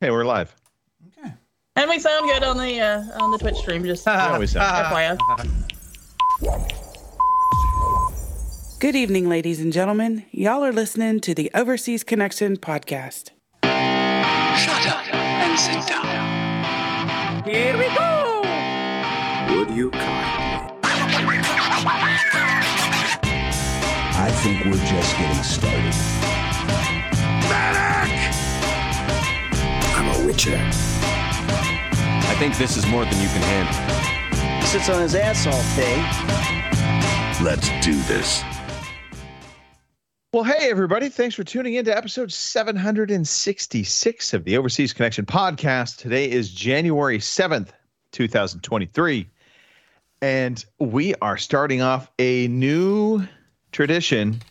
[0.00, 0.54] Hey, we're live.
[1.18, 1.32] Okay.
[1.76, 3.82] And we sound good on the uh, on the Twitch stream.
[3.82, 4.86] Just We always sound.
[4.94, 5.16] FYI.
[8.78, 10.26] Good evening, ladies and gentlemen.
[10.32, 13.30] Y'all are listening to the Overseas Connection podcast.
[13.64, 17.42] Shut up and sit down.
[17.44, 18.42] Here we go.
[19.56, 21.38] Would you kindly?
[24.18, 26.25] I think we're just getting started.
[30.36, 30.60] I'm a witcher.
[32.28, 33.74] I think this is more than you can handle.
[34.60, 35.96] He sits on his ass all day.
[37.42, 38.42] Let's do this.
[40.32, 41.08] Well, hey, everybody.
[41.08, 45.96] Thanks for tuning in to episode 766 of the Overseas Connection podcast.
[45.96, 47.70] Today is January 7th,
[48.12, 49.26] 2023.
[50.20, 53.26] And we are starting off a new
[53.72, 54.42] tradition,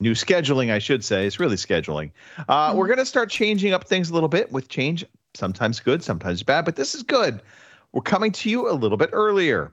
[0.00, 1.26] new scheduling, I should say.
[1.26, 2.10] It's really scheduling.
[2.48, 6.02] Uh, We're going to start changing up things a little bit with change, sometimes good,
[6.02, 7.42] sometimes bad, but this is good.
[7.92, 9.72] We're coming to you a little bit earlier.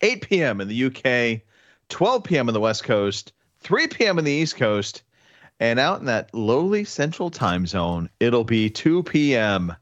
[0.00, 0.60] 8 p.m.
[0.60, 1.42] in the UK,
[1.88, 2.48] 12 p.m.
[2.48, 4.18] on the West Coast, 3 p.m.
[4.18, 5.02] on the East Coast,
[5.60, 9.74] and out in that lowly central time zone, it'll be 2 p.m.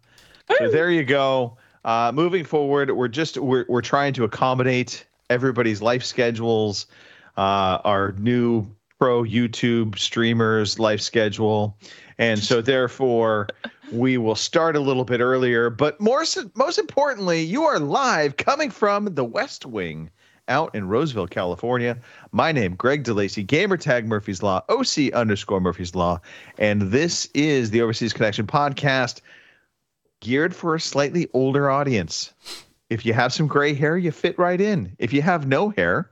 [0.59, 1.57] So there you go.
[1.85, 6.87] Uh, moving forward, we're just we're we're trying to accommodate everybody's life schedules,
[7.37, 8.67] uh, our new
[8.99, 11.77] pro YouTube streamers' life schedule,
[12.19, 13.49] and so therefore
[13.93, 15.71] we will start a little bit earlier.
[15.71, 20.11] But more most importantly, you are live coming from the West Wing
[20.49, 21.99] out in Roseville, California.
[22.33, 26.21] My name, Greg DeLacy, gamertag Murphy's Law, OC underscore Murphy's Law,
[26.59, 29.21] and this is the Overseas Connection podcast,
[30.21, 32.33] geared for a slightly older audience.
[32.89, 34.95] If you have some gray hair, you fit right in.
[34.99, 36.11] If you have no hair,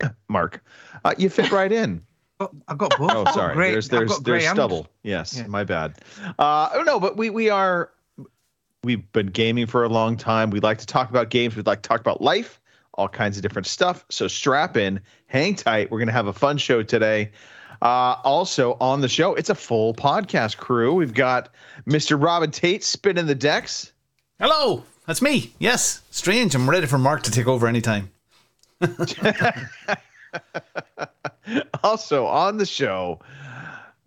[0.28, 0.62] Mark,
[1.04, 2.02] uh, you fit right in.
[2.68, 3.10] I've got both.
[3.12, 3.54] Oh, sorry.
[3.54, 4.86] grey- there's I've there's got grey there's stubble.
[5.02, 5.46] Yes, Yeah.
[5.46, 5.98] my bad.
[6.38, 7.90] Uh, oh no, but we we are
[8.82, 10.50] we've been gaming for a long time.
[10.50, 11.54] We like to talk about games.
[11.56, 12.60] We'd like to talk about life,
[12.94, 14.04] all kinds of different stuff.
[14.08, 15.90] So strap in, hang tight.
[15.90, 17.30] We're gonna have a fun show today.
[17.82, 20.92] Uh, also on the show, it's a full podcast crew.
[20.94, 21.48] We've got
[21.86, 22.22] Mr.
[22.22, 23.92] Robin Tate spinning the decks.
[24.38, 25.52] Hello, that's me.
[25.58, 26.54] Yes, strange.
[26.54, 28.10] I'm ready for Mark to take over anytime.
[31.82, 33.20] Also on the show,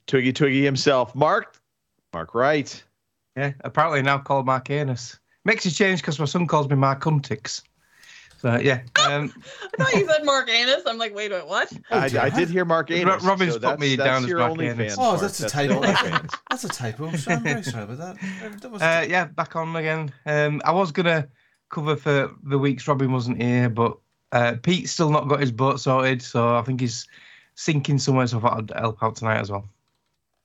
[0.08, 1.58] Twiggy Twiggy himself, Mark.
[2.14, 2.84] Mark Wright.
[3.36, 5.20] Yeah, apparently now called Mark Anus.
[5.44, 7.64] Makes a change because my son calls me Mark Cuntix.
[8.38, 9.34] So yeah, um,
[9.80, 10.84] I thought you said Mark Anus.
[10.86, 11.72] I'm like, wait, wait, what?
[11.90, 13.24] I, I did hear Mark Anus.
[13.24, 14.78] Robin's so put me that's down as your Mark only Anus.
[14.78, 14.96] fans.
[15.00, 15.22] Oh, Mark.
[15.22, 15.82] that's a the typo.
[16.50, 17.08] That's a typo.
[17.08, 18.62] I'm sorry, I'm very sorry about that.
[18.62, 20.14] That uh, yeah, back on again.
[20.26, 21.30] Um, I was gonna
[21.70, 23.98] cover for the weeks Robin wasn't here, but
[24.34, 27.08] uh, Pete's still not got his boat sorted, so I think he's
[27.56, 28.28] sinking somewhere.
[28.28, 29.70] So I thought I'd help out tonight as well.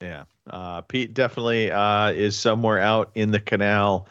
[0.00, 0.24] Yeah.
[0.48, 4.06] Uh, Pete definitely uh, is somewhere out in the canal.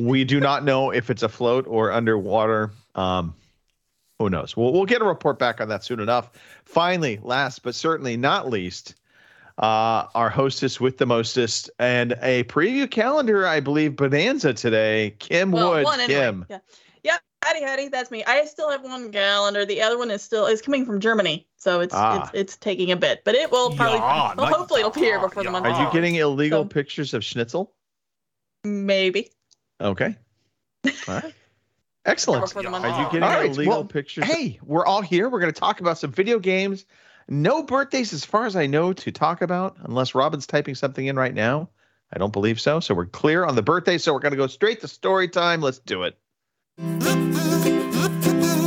[0.00, 2.70] We do not know if it's afloat or underwater.
[2.94, 3.34] Um,
[4.18, 4.56] who knows?
[4.56, 6.30] We'll, we'll get a report back on that soon enough.
[6.64, 8.94] Finally, last but certainly not least,
[9.58, 15.14] uh, our hostess with the mostest and a preview calendar, I believe, bonanza today.
[15.18, 15.84] Kim Well, Wood.
[15.84, 16.20] one anyway.
[16.20, 16.46] Kim.
[16.48, 16.58] Yeah.
[17.46, 18.24] Yeah, Hattie, Hattie, that's me.
[18.24, 19.64] I still have one calendar.
[19.64, 22.22] The other one is still is coming from Germany, so it's Ah.
[22.22, 23.98] it's it's taking a bit, but it will probably.
[23.98, 25.66] Yeah, well, not- hopefully, it'll appear before the month.
[25.66, 27.72] Are you getting illegal So- pictures of Schnitzel?
[28.64, 29.30] Maybe.
[29.80, 30.16] Okay.
[30.86, 31.34] All right.
[32.04, 32.44] Excellent.
[32.44, 34.24] Before the month Are you getting All right, illegal well, pictures?
[34.24, 35.28] Hey, we're all here.
[35.28, 36.84] We're going to talk about some video games.
[37.28, 41.16] No birthdays, as far as I know, to talk about, unless Robin's typing something in
[41.16, 41.68] right now.
[42.12, 42.78] I don't believe so.
[42.78, 43.98] So we're clear on the birthday.
[43.98, 45.60] So we're going to go straight to story time.
[45.60, 46.16] Let's do it.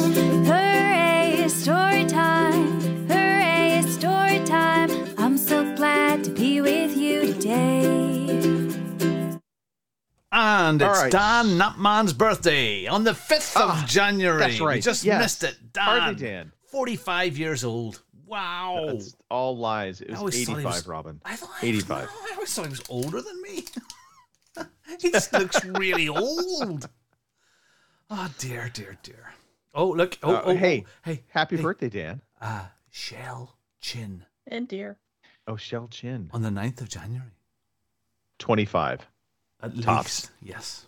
[0.09, 2.81] Hooray, it's story time.
[3.07, 4.89] Hooray, it's story time.
[5.19, 8.29] I'm so glad to be with you today.
[10.31, 11.11] And it's All right.
[11.11, 14.39] Dan Nutman's birthday on the 5th of Ah, January.
[14.39, 14.75] that's right.
[14.77, 15.21] We just Yes.
[15.21, 15.73] missed it.
[15.73, 15.83] Dan.
[15.85, 16.51] Hardly Dan.
[16.71, 18.01] 45 years old.
[18.25, 18.85] Wow.
[18.87, 20.01] That's all lies.
[20.01, 21.21] It was always thought he 85, was- Robin.
[21.25, 22.09] I thought 85.
[22.31, 23.65] I always thought he was older than me.
[24.99, 26.89] he just looks really old.
[28.09, 29.33] Oh dear, dear, dear.
[29.73, 30.17] Oh look!
[30.23, 31.23] Oh, Uh, oh, hey, oh, hey!
[31.29, 31.61] Happy hey.
[31.61, 32.21] birthday, Dan.
[32.41, 34.97] Uh, Shell Chin And dear.
[35.47, 36.29] Oh, Shell Chin.
[36.33, 37.31] on the 9th of January.
[38.39, 39.07] 25.
[39.61, 40.05] At Tops.
[40.23, 40.85] least, yes.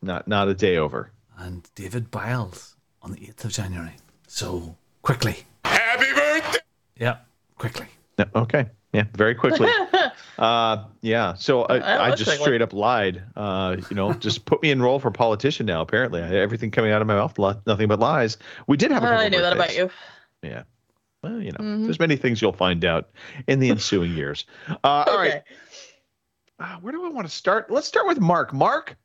[0.00, 1.10] Not not a day over.
[1.36, 3.94] And David Biles on the 8th of January.
[4.28, 5.44] So quickly.
[5.64, 6.58] Happy birthday!
[6.96, 7.16] Yeah,
[7.58, 7.86] quickly.
[8.18, 8.66] No, okay.
[8.92, 9.68] Yeah, very quickly.
[10.38, 11.34] uh, yeah.
[11.34, 12.44] So Uh, I, I just quickly.
[12.44, 13.22] straight up lied.
[13.36, 15.80] Uh, you know, just put me in role for politician now.
[15.82, 18.38] Apparently, I, everything coming out of my mouth, li- nothing but lies.
[18.66, 19.02] We did have.
[19.02, 19.90] A couple I knew that about you.
[20.42, 20.62] Yeah.
[21.22, 21.84] Well, you know, Mhm.
[21.84, 23.10] there's many things you'll find out
[23.46, 24.44] in the ensuing years.
[24.68, 25.28] Uh, All right.
[25.34, 25.42] Okay.
[26.58, 27.70] uh, where do I want to start?
[27.70, 28.52] Let's start with Mark.
[28.52, 28.96] Mark,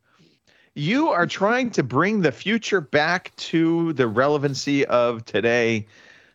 [0.73, 5.87] you are trying to bring the future back to the relevancy of today.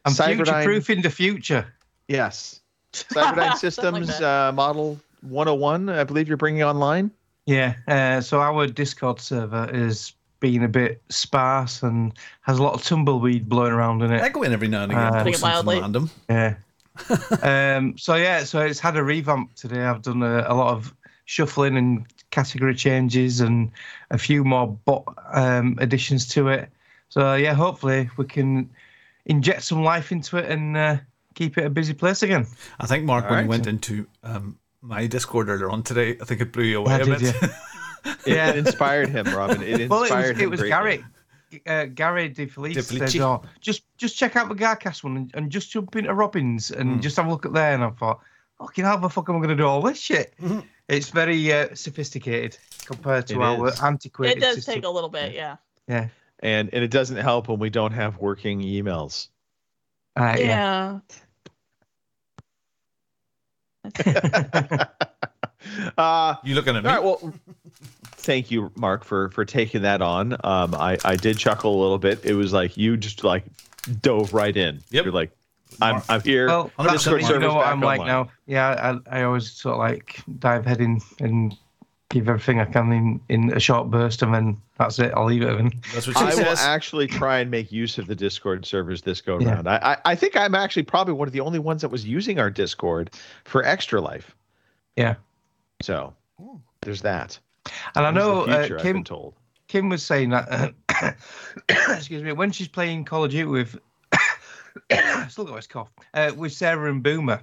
[0.04, 1.66] I'm Cyberdyne- future proofing the future.
[2.08, 2.60] Yes.
[3.08, 4.22] Something Cyberdyne Systems that.
[4.48, 7.10] uh, Model 101, I believe you're bringing online.
[7.46, 7.74] Yeah.
[7.88, 12.12] Uh, so our Discord server is being a bit sparse and
[12.42, 14.20] has a lot of tumbleweed blowing around in it.
[14.20, 15.80] I go in every now and again, Uh, post something Mildly.
[15.80, 16.10] random.
[16.28, 16.54] Yeah.
[17.42, 19.82] um, so yeah, so it's had a revamp today.
[19.82, 20.92] I've done a, a lot of
[21.24, 23.70] shuffling and category changes and
[24.10, 26.68] a few more bot um, additions to it.
[27.08, 28.68] So yeah, hopefully we can
[29.24, 30.96] inject some life into it and uh,
[31.34, 32.46] keep it a busy place again.
[32.80, 33.44] I think Mark, when Alright.
[33.44, 36.94] you went into um, my Discord earlier on today, I think it blew you away
[36.94, 37.34] I a did, bit.
[37.42, 37.48] yeah.
[37.48, 37.50] It,
[38.26, 38.48] Yeah.
[38.50, 39.62] it inspired him, Robin.
[39.62, 40.40] It inspired Well, it was, him.
[40.40, 40.62] it was.
[40.62, 41.04] Gary.
[41.66, 45.30] Uh, Gary De Felice De said, oh, just just check out the Garcast one and,
[45.34, 47.00] and just jump into Robbins and Hmm.
[47.00, 47.74] just have a look at there.
[47.74, 48.20] And I thought,
[48.58, 50.32] fucking how the fuck am I going to do all this shit?
[50.88, 52.56] It's very uh, sophisticated
[52.86, 53.80] compared to It our is.
[53.82, 54.74] antiquated It does system.
[54.76, 55.56] take a little bit, yeah.
[55.88, 56.08] Yeah.
[56.40, 59.28] And and it doesn't help when we don't have working emails.
[60.16, 60.98] Uh, yeah.
[64.04, 64.84] Yeah.
[65.98, 66.90] uh, You looking at me?
[66.90, 67.04] All right.
[67.04, 67.34] Well,
[68.02, 70.34] thank you, Mark, for for taking that on.
[70.44, 72.24] Um, I I did chuckle a little bit.
[72.24, 73.44] It was like you just like
[74.00, 74.80] dove right in.
[74.90, 75.04] Yep.
[75.04, 75.32] You're like,
[75.80, 76.46] I'm I'm here.
[76.46, 78.26] Well, I'm that's you know what I'm like online.
[78.26, 78.30] now.
[78.46, 81.56] Yeah, I, I always sort of like dive head in and
[82.12, 85.12] give everything I can in, in a short burst, and then that's it.
[85.16, 85.58] I'll leave it.
[85.58, 89.02] And That's what she I will actually try and make use of the Discord servers
[89.02, 89.54] this go Yeah.
[89.54, 89.68] around.
[89.68, 92.38] I, I I think I'm actually probably one of the only ones that was using
[92.38, 93.10] our Discord
[93.44, 94.36] for Extra Life.
[94.96, 95.14] yeah,
[95.82, 96.14] So
[96.82, 97.38] there's that.
[97.96, 99.34] and I There's the know uh, future, I've been Kim told.
[99.68, 100.74] Kim was saying that.
[100.88, 101.12] Uh,
[101.96, 102.32] excuse me.
[102.32, 103.78] When she's playing Call of Duty with,
[105.30, 105.90] still got his cough.
[106.12, 107.40] Uh, with Sarah and Boomer,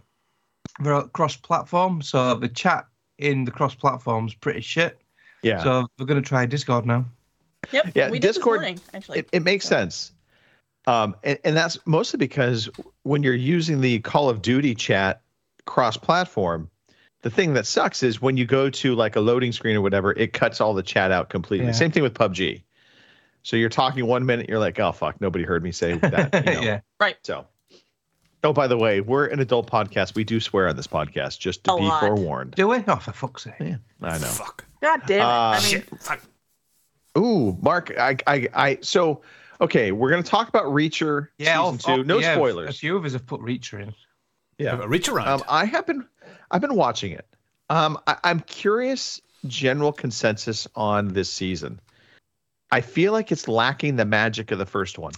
[0.80, 2.86] they're cross-platform, so the chat
[3.20, 5.00] in the cross-platform's pretty shit.
[5.44, 5.64] Yeah.
[5.64, 7.06] So we're gonna try Discord now.
[7.72, 7.92] Yep.
[7.94, 9.20] Yeah, we Discord- did this morning, actually.
[9.20, 10.12] it, it makes sense.
[10.88, 12.70] Um, and, and that's mostly because
[13.04, 15.22] when you're using the Call of Duty chat
[15.66, 16.70] cross platform,
[17.22, 20.14] the thing that sucks is when you go to like a loading screen or whatever,
[20.14, 21.68] it cuts all the chat out completely.
[21.68, 21.74] Yeah.
[21.74, 22.64] Same thing with PUBG.
[23.44, 26.34] So you're talking one minute, you're like, oh, fuck, nobody heard me say that.
[26.34, 26.62] You know?
[26.62, 26.80] yeah.
[27.00, 27.18] right.
[27.24, 27.46] So,
[28.44, 30.16] oh, by the way, we're an adult podcast.
[30.16, 32.00] We do swear on this podcast, just to A be lot.
[32.02, 32.52] forewarned.
[32.56, 32.84] Do we?
[32.88, 33.54] Oh, for fuck's sake.
[33.60, 34.26] Yeah, I know.
[34.28, 34.66] Fuck.
[34.82, 35.24] God damn it.
[35.24, 36.00] Uh, I mean, Shit.
[36.02, 36.22] Fuck.
[37.18, 39.22] Ooh, Mark, I, I, I, so,
[39.60, 42.02] okay, we're going to talk about Reacher Yeah, season two.
[42.02, 42.80] oh, no yeah, A spoilers.
[42.80, 43.94] few of us have put Reacher in.
[44.58, 44.82] Yeah.
[44.88, 45.28] Reach around.
[45.28, 46.06] Um, I have been,
[46.52, 47.26] I've been watching it.
[47.70, 49.22] Um, I, I'm curious.
[49.48, 51.80] General consensus on this season.
[52.72, 55.14] I feel like it's lacking the magic of the first one.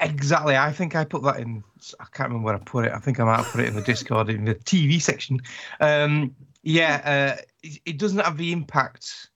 [0.00, 0.56] Exactly.
[0.56, 1.62] I think I put that in.
[2.00, 2.92] I can't remember where I put it.
[2.92, 5.40] I think I might have put it in the Discord in the TV section.
[5.80, 9.28] Um, yeah, uh, it, it doesn't have the impact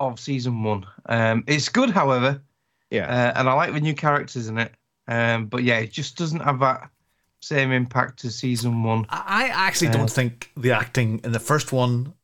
[0.00, 0.86] of season one.
[1.06, 2.42] Um, it's good, however,
[2.90, 3.06] Yeah.
[3.08, 4.72] uh, and I like the new characters in it.
[5.06, 6.90] Um, but yeah, it just doesn't have that
[7.42, 9.06] same impact as season one.
[9.10, 12.14] I I actually Uh, don't think the acting in the first one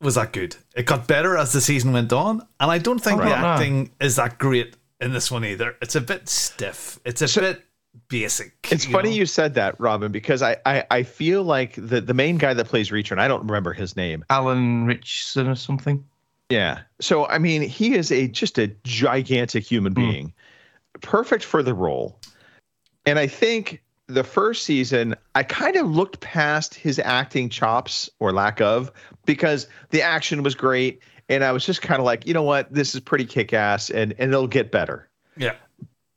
[0.00, 0.56] was that good.
[0.74, 3.34] It got better as the season went on, and I don't think Oh, the no.
[3.34, 5.76] acting is that great in this one either.
[5.80, 6.98] It's a bit stiff.
[7.06, 7.64] It's a bit
[8.08, 8.52] basic.
[8.70, 9.16] It's you funny know?
[9.16, 12.66] you said that, Robin, because I, I, I feel like the, the main guy that
[12.66, 14.24] plays Reacher, and I don't remember his name.
[14.30, 16.04] Alan Ritchson or something.
[16.48, 16.80] Yeah.
[17.00, 20.00] So I mean, he is a just a gigantic human Hmm.
[20.00, 20.32] being,
[21.00, 22.18] perfect for the role.
[23.06, 28.32] And I think the first season, I kind of looked past his acting chops or
[28.32, 28.90] lack of
[29.24, 32.72] because the action was great, and I was just kind of like, you know what,
[32.72, 35.08] this is pretty kick ass, and and it'll get better.
[35.36, 35.54] Yeah.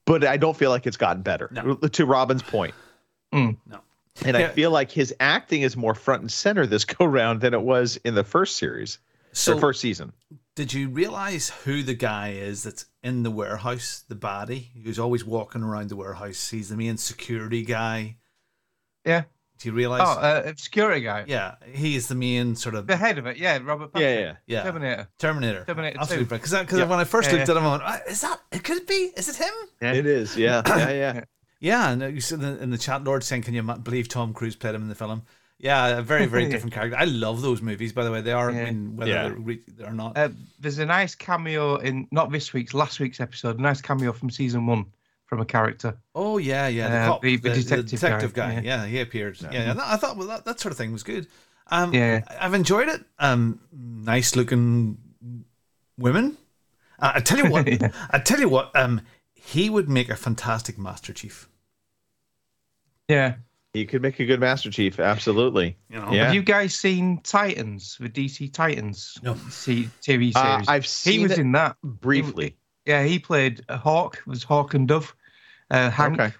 [0.05, 1.49] But I don't feel like it's gotten better.
[1.51, 1.75] No.
[1.75, 2.73] To Robin's point.
[3.33, 3.57] Mm.
[3.67, 3.79] No.
[4.25, 7.53] And I feel like his acting is more front and center this go round than
[7.53, 8.99] it was in the first series
[9.31, 10.13] So or first season.
[10.55, 15.25] Did you realize who the guy is that's in the warehouse, the baddie, who's always
[15.25, 16.51] walking around the warehouse?
[16.51, 18.17] He's the main security guy.
[19.03, 19.23] Yeah.
[19.59, 20.01] Do you realize?
[20.03, 21.23] Oh, uh, security guy.
[21.27, 23.37] yeah, he is the main sort of The head of it.
[23.37, 23.91] Yeah, Robert.
[23.95, 24.19] Yeah, Patrick.
[24.47, 24.57] yeah.
[24.57, 25.07] yeah Terminator.
[25.19, 25.63] Terminator.
[25.65, 26.29] Terminator Absolutely, 2.
[26.41, 26.85] because because Yeah.
[26.85, 28.41] when I first Yeah, looked at him, I went, "Ah, "Is that?
[28.51, 29.11] It could it be?
[29.15, 29.93] Is it him?" Yeah.
[29.93, 30.35] It is.
[30.37, 30.61] Yeah.
[30.67, 30.89] Yeah.
[30.91, 31.23] Yeah.
[31.59, 34.75] Yeah, and you said in the, chat, Lord saying, "Can you believe Tom Cruise played
[34.75, 35.23] him in the film?"
[35.59, 36.97] Yeah, a very very different character.
[36.99, 37.93] I love those movies.
[37.93, 38.49] By the way, they are.
[38.51, 39.23] I mean, whether Yeah.
[39.29, 40.17] they're, re- they're not.
[40.17, 40.29] Uh,
[40.59, 43.59] there's a nice cameo in not this week's, last week's episode.
[43.59, 44.87] A nice cameo from season one
[45.33, 45.97] from a character.
[46.13, 48.61] Oh yeah, yeah, the, Uh, cop, the- the detective detective guy, guy.
[48.61, 48.83] yeah.
[48.83, 48.85] Yeah.
[48.85, 49.41] he appeared.
[49.41, 49.73] Yeah, yeah.
[49.73, 51.27] no, I thought well, that, that sort of thing was good.
[51.71, 52.21] Um, Yeah.
[52.27, 53.03] I- I've enjoyed it.
[53.17, 54.97] Um, nice looking
[55.97, 56.37] women.
[56.99, 57.67] Uh, I tell you what.
[57.81, 57.89] Yeah.
[58.11, 58.75] I tell you what.
[58.75, 59.01] Um,
[59.33, 61.49] he would make a fantastic Master Chief.
[63.09, 63.35] Yeah,
[63.73, 64.99] He could make a good Master Chief.
[64.99, 65.75] Absolutely.
[65.89, 66.11] You know?
[66.11, 66.25] Yeah.
[66.25, 69.17] Have you guys seen Titans, the DC Titans?
[69.23, 69.33] No.
[69.49, 70.35] See, TV series.
[70.35, 71.13] Uh, I've seen.
[71.13, 71.75] he was it in that.
[71.83, 72.55] briefly.
[72.85, 74.17] Yeah, he played a Hawk.
[74.19, 75.15] It was Hawk and Dove.
[75.73, 76.13] Uh, Hank.
[76.19, 76.33] Okay.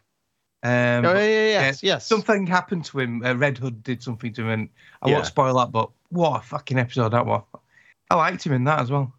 [0.66, 2.06] Um, oh, yeah, yeah, yeah, yes, yes.
[2.08, 3.22] Something happened to him.
[3.26, 4.70] Uh, Red Hood did something to him, and
[5.02, 5.16] I Yeah.
[5.16, 5.72] won't spoil that.
[5.74, 7.44] But what a fucking episode that was!
[8.10, 9.14] I liked him in that as well.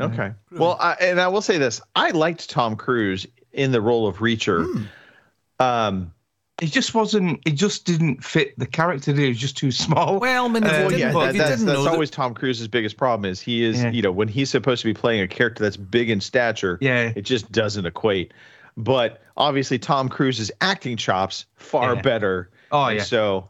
[0.00, 0.32] Okay.
[0.52, 4.18] Well, I, and I will say this: I liked Tom Cruise in the role of
[4.18, 4.64] Reacher.
[4.64, 5.64] Hmm.
[5.64, 6.12] Um,
[6.60, 7.40] He just wasn't.
[7.46, 9.12] It just didn't fit the character.
[9.12, 10.18] He was just too small.
[10.18, 12.96] Well, I mean, Uh, well, yeah, that- that's, that's know that- always Tom Cruise's biggest
[12.96, 13.90] problem is he is, Yeah.
[13.90, 17.12] you know, when he's supposed to be playing a character that's big in stature, Yeah.
[17.14, 18.32] it just doesn't equate.
[18.78, 22.00] But obviously, Tom Cruise's acting chops far Yeah.
[22.02, 22.50] better.
[22.70, 23.02] Oh yeah.
[23.02, 23.48] So,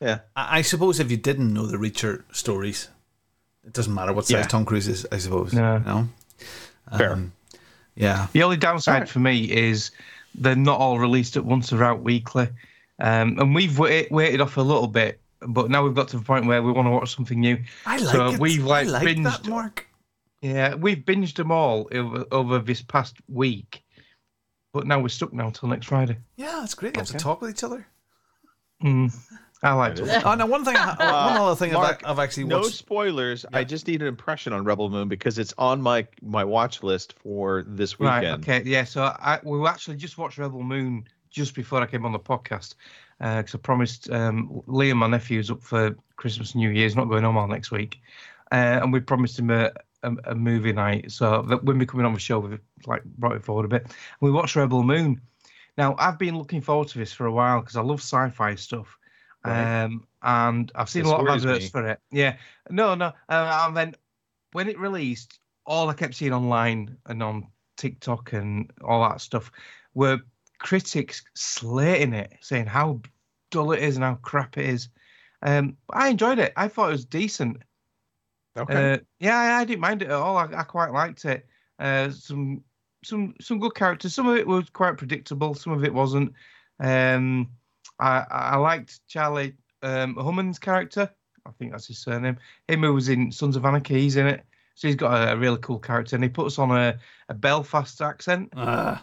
[0.00, 0.18] yeah.
[0.34, 2.88] I I suppose if you didn't know the Reacher stories,
[3.64, 4.42] it doesn't matter what size Yeah.
[4.48, 5.06] Tom Cruise is.
[5.12, 5.52] I suppose.
[5.52, 5.76] No.
[5.76, 6.08] You know?
[6.98, 7.12] Fair.
[7.12, 7.32] Um,
[7.94, 8.26] yeah.
[8.32, 9.08] The only downside Alright.
[9.08, 9.92] for me is
[10.34, 12.48] they're not all released at once; they're out weekly.
[12.98, 16.24] Um, and we've wait, waited off a little bit, but now we've got to the
[16.24, 17.58] point where we want to watch something new.
[17.84, 18.40] I like So it.
[18.40, 19.86] we've, like, I like that, binged- Mark.
[20.40, 23.82] Yeah, we've binged them all over, over this past week,
[24.76, 26.18] but now we're stuck now until next Friday.
[26.36, 26.94] Yeah, it's great.
[26.96, 27.86] You have to talk with each other.
[28.84, 29.12] Mm,
[29.62, 30.26] I like That it.
[30.26, 30.88] Oh, now one thing, I-
[31.32, 32.74] one other thing Mark, I've, I've actually No watched.
[32.74, 33.46] spoilers.
[33.52, 37.14] I just need an impression on Rebel Moon because it's on my my watch list
[37.14, 38.20] for this Right.
[38.20, 38.42] weekend.
[38.48, 38.62] Okay.
[38.68, 38.84] Yeah.
[38.84, 42.74] So I we actually just watched Rebel Moon just before I came on the podcast
[43.18, 47.24] because I promised um, Liam, my nephew's up for Christmas, and New Year's, not going
[47.24, 47.98] home all next week,
[48.52, 49.72] uh, and we promised him a,
[50.02, 51.12] a, a movie night.
[51.12, 53.86] So that when we're coming on the show, we've like brought it forward a bit.
[54.20, 55.20] We watched Rebel Moon.
[55.78, 58.96] Now I've been looking forward to this for a while because I love sci-fi stuff.
[59.44, 59.84] Right.
[59.84, 61.70] Um, and I've seen This a lot of adverts me.
[61.70, 62.00] for it.
[62.10, 62.36] Yeah,
[62.70, 63.12] no, no.
[63.28, 63.94] Uh, and then
[64.52, 69.52] when it released, all I kept seeing online and on TikTok and all that stuff
[69.94, 70.18] were
[70.58, 73.00] critics slating it, saying how
[73.50, 74.88] dull it is and how crap it is.
[75.42, 76.52] Um, I enjoyed it.
[76.56, 77.58] I thought it was decent.
[78.56, 78.94] Okay.
[78.94, 80.36] Uh, yeah, I, I didn't mind it at all.
[80.36, 81.46] I, I quite liked it.
[81.78, 82.62] Uh, some
[83.04, 84.14] some some good characters.
[84.14, 85.54] Some of it was quite predictable.
[85.54, 86.32] Some of it wasn't.
[86.80, 87.50] Um,
[87.98, 91.10] I I I liked Charlie um, character.
[91.46, 92.38] I think that's his surname.
[92.68, 94.00] Him who was in Sons of Anarchy.
[94.00, 94.44] He's in it.
[94.74, 96.98] So he's got a, a really cool character, and he puts on a,
[97.28, 98.52] a Belfast accent.
[98.56, 98.98] Uh,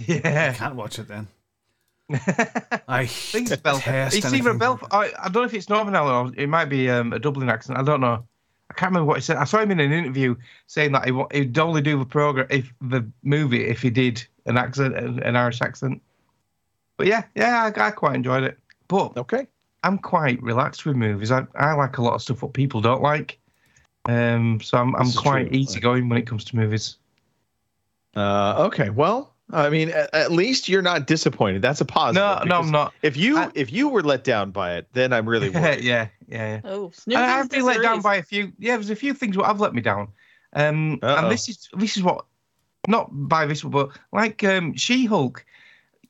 [0.00, 0.54] I Yeah.
[0.54, 1.26] can't watch it then.
[2.10, 4.16] I I think it's Belfast.
[4.16, 4.92] It's either Belfast.
[4.94, 7.78] I, I don't know if it's Northern Ireland it might be um, a Dublin accent.
[7.78, 8.24] I don't know.
[8.70, 9.36] I can't remember what he said.
[9.38, 12.72] I saw him in an interview saying that he, he'd only do the program if
[12.82, 16.02] the movie if he did an accent, an an Irish accent.
[16.96, 18.58] But yeah, yeah, I, I quite enjoyed it.
[18.88, 19.46] But okay.
[19.84, 21.30] I'm quite relaxed with movies.
[21.30, 23.38] I, I like a lot of stuff what people don't like.
[24.06, 25.58] Um, so I'm I'm quite true.
[25.58, 26.96] easygoing when it comes to movies.
[28.16, 28.90] Uh, okay.
[28.90, 31.62] Well, I mean, at, at least you're not disappointed.
[31.62, 32.22] That's a positive.
[32.22, 32.92] No, no, I'm not.
[33.02, 35.84] If you I- if you were let down by it, then I'm really worried.
[35.84, 36.70] yeah, yeah, yeah.
[36.70, 38.52] Oh, And I've been let down by a few.
[38.58, 40.08] Yeah, there's a few things what have let me down.
[40.52, 41.16] Um, Uh-oh.
[41.16, 42.24] and this is this is what,
[42.86, 45.44] not by this, but like um, She-Hulk.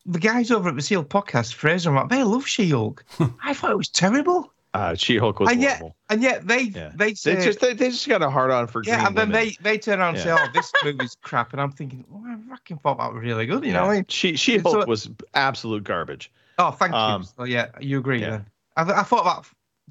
[0.07, 3.05] The guys over at the Seal Podcast, Fraser and Matt, they love She-Hulk.
[3.45, 5.97] I thought it was terrible, Uh, She-Hulk was and yet, horrible.
[6.09, 6.93] and yet they Yeah.
[6.95, 9.17] they say They just they, they just got a hard on for yeah, green and
[9.17, 9.53] then women.
[9.63, 12.37] they they turn around and say, "Oh, this movie's crap," and I'm thinking, "Oh, I
[12.49, 13.85] fucking thought that was really good," you know.
[13.85, 14.07] I mean?
[14.09, 16.31] She She Hulk So- was absolute garbage.
[16.59, 17.29] Oh, thank Um, you.
[17.37, 18.21] So yeah, you agree.
[18.21, 18.31] yeah.
[18.31, 18.47] Then
[18.77, 19.47] I, I thought about.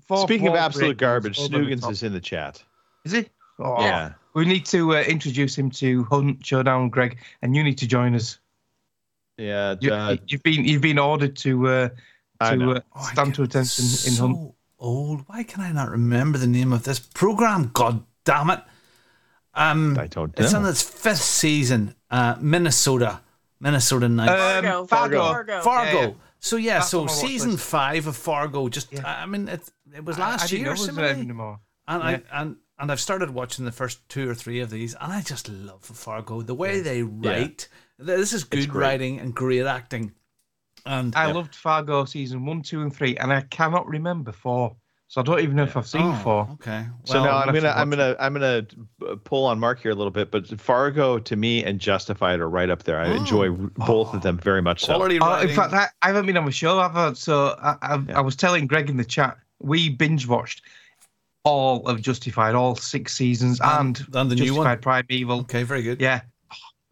[0.06, 2.64] Four, Speaking of absolute garbage, over Snoogans is in the chat.
[3.06, 3.26] Is he?
[3.60, 4.14] Oh, Yeah.
[4.34, 8.14] We need to uh, introduce him to Hunt Showdown, Greg, and you need to join
[8.14, 8.38] us.
[9.38, 9.76] Yeah.
[9.82, 11.90] You, uh, you've been you've been ordered to uh,
[12.52, 14.54] to uh, Oh, stand to get attention in so Hunt.
[14.80, 15.24] old.
[15.28, 17.72] Why can I not remember the name of this program?
[17.74, 18.60] God damn it!
[19.56, 20.60] Um, I don't it's know.
[20.60, 21.96] on its fifth season.
[22.12, 23.22] Uh, Minnesota,
[23.60, 24.32] Minnesota Nights.
[24.32, 24.82] Fargo.
[24.82, 25.20] Um, Fargo.
[25.20, 25.62] Fargo.
[25.62, 25.92] Fargo.
[26.00, 26.14] yeah, yeah.
[26.40, 28.70] So yeah, That's so on my watch season five of Fargo.
[28.70, 29.02] Just Yeah.
[29.04, 31.60] I mean, it it was I- I last didn't know year, it was anymore.
[31.88, 32.10] and Yeah.
[32.32, 35.22] I and and I've started watching the first two or three of these, and I
[35.22, 36.42] just love Fargo.
[36.44, 37.68] The way they write,
[37.98, 40.12] this is good writing and great acting.
[40.86, 44.76] And I loved Fargo season one, two, and three, and I cannot remember four.
[45.10, 46.50] So I don't even know if I've seen Oh, four.
[46.54, 46.86] Okay.
[47.06, 48.68] So now I'm I'm gonna gonna I'm gonna I'm gonna
[49.10, 52.50] uh, pull on Mark here a little bit, but Fargo to me and Justified are
[52.50, 53.00] right up there.
[53.00, 54.82] I enjoy both of them very much.
[54.86, 56.78] So quality Oh, in fact, I, I haven't been on the show.
[56.80, 58.18] I've so I, I, Yeah.
[58.18, 60.62] I was telling Greg in the chat we binge watched
[61.44, 64.66] all of Justified, all six seasons, and, And- and the new one?
[64.66, 65.40] Justified Primeval.
[65.42, 66.02] okay, very good.
[66.02, 66.22] Yeah,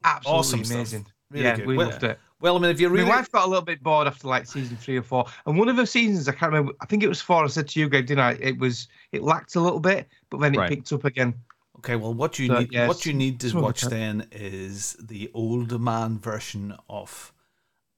[0.04, 0.76] absolutely Awesome stuff.
[0.78, 1.06] amazing.
[1.32, 1.66] Really yeah, good.
[1.68, 2.20] we Well- loved it.
[2.42, 4.46] Well, I mean, if you really My wife got a little bit bored after like
[4.46, 6.74] season three or four, and one of the seasons I can't remember.
[6.82, 7.44] I think it was four.
[7.44, 8.34] I said to you, Greg, didn't I?
[8.34, 10.70] It was it lacked a little bit, but then it Right.
[10.70, 11.34] picked up again.
[11.78, 13.82] Okay, well, what you So, need, yes, what you need to some of the watch
[13.84, 17.32] then is the old man version of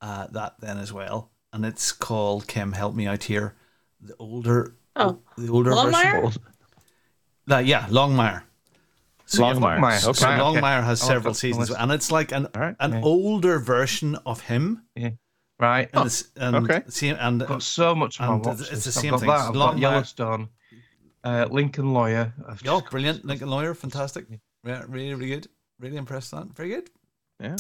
[0.02, 2.74] uh, that then as well, and it's called Kim.
[2.74, 3.56] Help me out here.
[4.02, 5.20] The older, Oh.
[5.38, 6.22] the older Longmire?
[6.26, 6.42] version.
[7.50, 8.44] Uh, yeah, Longmire.
[9.26, 9.80] So Longmire.
[9.80, 10.04] Longmire.
[10.08, 10.14] Okay.
[10.20, 12.62] So Longmire has I'll several put it on the seasons, and it's like an All
[12.62, 12.76] right.
[12.80, 13.02] an Yeah.
[13.04, 14.84] older version of him.
[14.96, 15.12] Yeah.
[15.60, 15.90] Right.
[15.94, 16.84] And, it's, and okay.
[16.90, 19.30] See, and I've got so much on and my it's the same I've got thing.
[19.30, 19.36] that.
[19.40, 19.92] It's I've long got.
[19.92, 20.50] Yellowstone,
[21.24, 22.34] uh, Lincoln Lawyer.
[22.48, 23.26] I've oh, just- brilliant!
[23.26, 24.26] Lincoln Lawyer, fantastic.
[24.64, 25.48] Yeah, really, really good.
[25.80, 26.56] Really impressed with that.
[26.56, 26.90] Very good.
[27.40, 27.56] Yeah.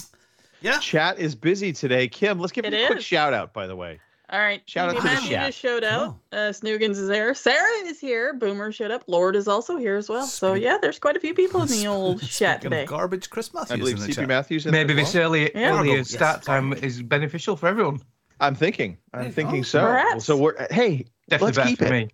[0.61, 0.79] Yeah.
[0.79, 2.07] Chat is busy today.
[2.07, 3.99] Kim, let's give It a quick shout out, by the way.
[4.29, 4.61] All right.
[4.65, 5.45] Shout out Stevie to the Matthew chat.
[5.47, 6.17] just showed out.
[6.33, 7.33] Uh, Snoogans is there.
[7.33, 8.33] Sarah is here.
[8.33, 9.03] Boomer showed up.
[9.07, 10.25] Lord is also here as well.
[10.27, 12.83] So yeah, there's quite a few people in the old chat today.
[12.83, 14.27] of garbage, Chris Matthews I believe in the CP chat.
[14.27, 14.65] Matthews.
[14.65, 15.23] In Maybe this as well.
[15.27, 15.79] early, Yeah.
[15.79, 16.09] earlier Yes.
[16.09, 18.01] start time is beneficial for everyone.
[18.41, 18.97] I'm thinking.
[19.13, 19.63] I'm thinking go.
[19.63, 19.81] so.
[19.81, 20.25] Perhaps.
[20.25, 21.91] So we're hey, Definitely let's keep for it.
[21.91, 22.09] me.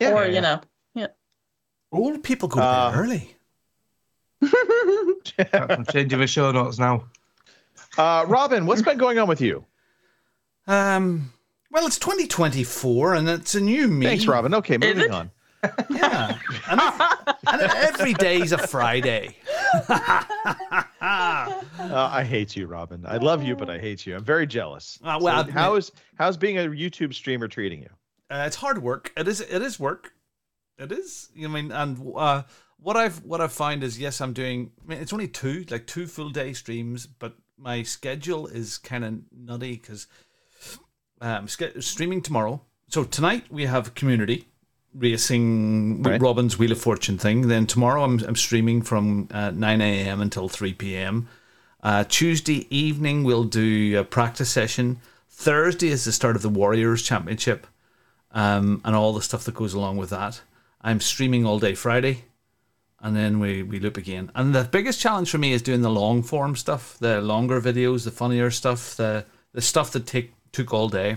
[0.00, 0.14] Yeah.
[0.14, 0.60] or you know,
[0.94, 1.06] yeah.
[1.92, 3.36] Old people go to Uh, bed early.
[5.52, 7.04] I'm changing the show notes now.
[7.96, 9.64] Uh, Robin, what's been going on with you?
[10.66, 11.32] Um,
[11.72, 14.06] well, it's 2024, and it's a new me.
[14.06, 14.54] Thanks, Robin.
[14.54, 15.30] Okay, moving on.
[15.90, 16.36] Yeah,
[16.68, 19.36] and, ev- and every day's a Friday.
[21.00, 23.04] Uh, I hate you, Robin.
[23.06, 24.14] I love you, but I hate you.
[24.16, 24.98] I'm very jealous.
[25.02, 27.88] Uh, well, So how is how's being a YouTube streamer treating you?
[28.30, 29.12] Uh, it's hard work.
[29.16, 29.40] It is.
[29.40, 30.12] It is work.
[30.78, 31.28] It is.
[31.34, 32.42] You know, I mean, and uh,
[32.78, 34.70] what I've what I've found is yes, I'm doing.
[34.84, 39.04] I mean, it's only two, like two full day streams, but my schedule is kind
[39.04, 40.06] of nutty because
[41.22, 42.60] um, streaming tomorrow.
[42.88, 44.48] So tonight we have community
[44.94, 46.20] racing Right.
[46.20, 47.48] Robin's Wheel of Fortune thing.
[47.48, 50.20] Then tomorrow I'm I'm streaming from uh, nine a.m.
[50.20, 51.28] until three p.m.
[51.82, 54.98] Uh, Tuesday evening we'll do a practice session.
[55.30, 57.66] Thursday is the start of the Warriors Championship
[58.32, 60.42] um, and all the stuff that goes along with that.
[60.82, 62.24] I'm streaming all day Friday,
[63.00, 64.30] and then we, we loop again.
[64.34, 68.04] And the biggest challenge for me is doing the long form stuff, the longer videos,
[68.04, 71.16] the funnier stuff, the the stuff that take took all day.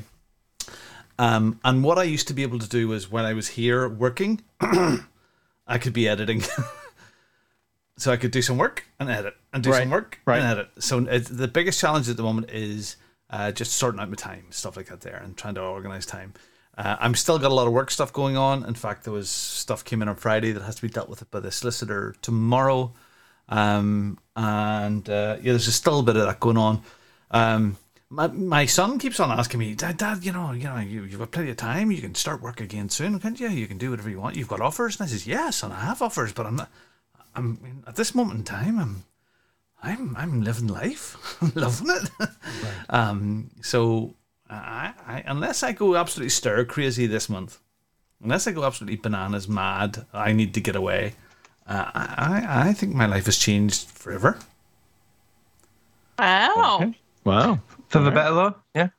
[1.17, 3.87] Um, and what I used to be able to do was when I was here
[3.87, 6.43] working, I could be editing.
[7.97, 10.39] so I could do some work and edit, and do Right, some work right.
[10.39, 10.69] and edit.
[10.79, 12.97] So it's, the biggest challenge at the moment is
[13.29, 16.33] uh, just sorting out my time, stuff like that there, and trying to organize time.
[16.77, 18.65] Uh, I'm still got a lot of work stuff going on.
[18.65, 21.29] In fact, there was stuff came in on Friday that has to be dealt with
[21.31, 22.91] by the solicitor tomorrow,
[23.47, 26.81] um, and uh, yeah, there's still a bit of that going on.
[27.31, 27.77] Um,
[28.15, 31.19] my, my son keeps on asking me, Dad, Dad, you know, you know, you, you've
[31.19, 31.91] got plenty of time.
[31.91, 33.49] You can start work again soon, can't you?
[33.49, 34.35] You can do whatever you want.
[34.35, 36.71] You've got offers, and I says, yes, and I have offers, but I'm not.
[37.35, 38.79] I'm at this moment in time.
[38.79, 39.03] I'm
[39.83, 42.29] I'm I'm living life, I'm loving it.
[42.87, 44.13] Um, so
[44.49, 47.59] I, I unless I go absolutely stir crazy this month,
[48.23, 51.15] unless I go absolutely bananas mad, I need to get away.
[51.67, 54.37] Uh, I I I think my life has changed forever.
[56.17, 56.93] Wow.
[57.25, 57.59] Wow.
[57.99, 58.89] For the better though, yeah.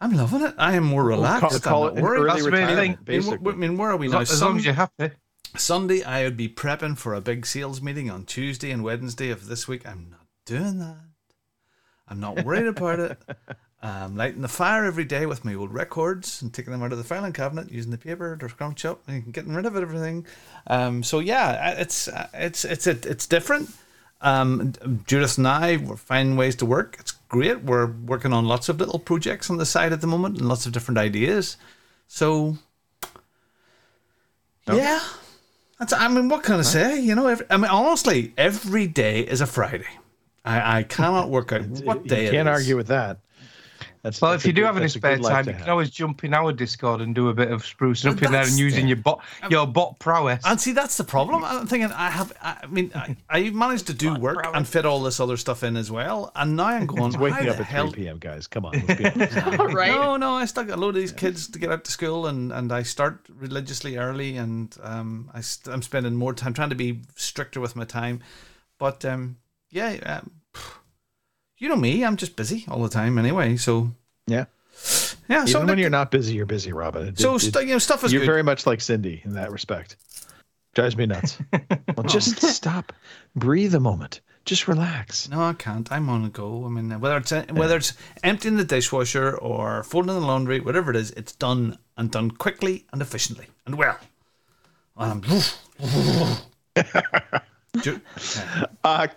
[0.00, 0.54] I'm loving it.
[0.58, 1.62] I am more relaxed.
[1.62, 2.18] call I'm it not an worried.
[2.18, 2.90] early That's the main retirement, thing.
[2.92, 3.52] I mean, basically.
[3.52, 4.12] I mean, where are we now?
[4.14, 5.10] long, as long Sun- as you're happy.
[5.56, 9.46] Sunday, I would be prepping for a big sales meeting on Tuesday and Wednesday of
[9.46, 9.86] this week.
[9.88, 10.96] I'm not doing that.
[12.06, 13.18] I'm not worried about it.
[13.82, 16.98] I'm lighting the fire every day with my old records and taking them out of
[16.98, 20.26] the filing cabinet, using the paper to scrunch up and getting rid of it, everything.
[20.66, 23.70] Um, so yeah, it's it's it's it's different.
[24.20, 24.72] Um,
[25.06, 26.96] Judith and I we're finding ways to work.
[26.98, 27.62] It's great.
[27.62, 30.66] We're working on lots of little projects on the side at the moment and lots
[30.66, 31.56] of different ideas.
[32.06, 32.58] So
[34.66, 35.00] yeah,
[35.78, 35.92] that's.
[35.92, 37.00] I mean, what can I say?
[37.00, 39.86] You know, every, I mean, honestly, every day is a Friday.
[40.44, 43.20] I, I cannot work out what day you can't argue with that.
[44.02, 45.68] That's, Well, that's if you do good- have any spare time, you can have.
[45.70, 48.52] always jump in our Discord and do a bit of sprucing up in there and
[48.58, 50.42] using the- your bot, your bot prowess.
[50.46, 51.44] And see, that's the problem.
[51.44, 52.32] I'm thinking I have.
[52.40, 55.76] I mean, I, I managed to do work and fit all this other stuff in
[55.76, 57.06] as well, and now I'm going.
[57.06, 57.90] It's waking up at hell?
[57.90, 58.46] 3 p.m., guys.
[58.46, 58.72] Come on.
[58.86, 59.74] Let's be honest.
[59.74, 59.90] right.
[59.90, 62.26] No, no, I still got a load of these kids to get out to school,
[62.26, 66.70] and, and I start religiously early, and um, I st- I'm spending more time trying
[66.70, 68.20] to be stricter with my time,
[68.78, 69.36] but um,
[69.70, 70.30] yeah, um,
[71.58, 73.56] you know me, I'm just busy all the time anyway.
[73.56, 73.92] So
[74.26, 74.46] yeah.
[75.28, 77.08] yeah, so Even when like- you're not busy, you're busy, Robin.
[77.08, 78.26] It- so it- st- you know stuff is you're good.
[78.26, 79.96] very much like Cindy in that respect.
[80.74, 81.38] Drives me nuts.
[81.96, 82.92] well, just stop.
[83.34, 84.20] Breathe a moment.
[84.44, 85.28] Just relax.
[85.28, 85.90] No, I can't.
[85.90, 86.64] I'm on a go.
[86.64, 87.92] I mean, whether it's whether it's
[88.22, 92.86] emptying the dishwasher or folding the laundry, whatever it is, it's done and done quickly
[92.92, 93.98] and efficiently and well.
[94.96, 95.22] Um,
[97.82, 98.00] Ju-
[98.84, 99.08] Uh,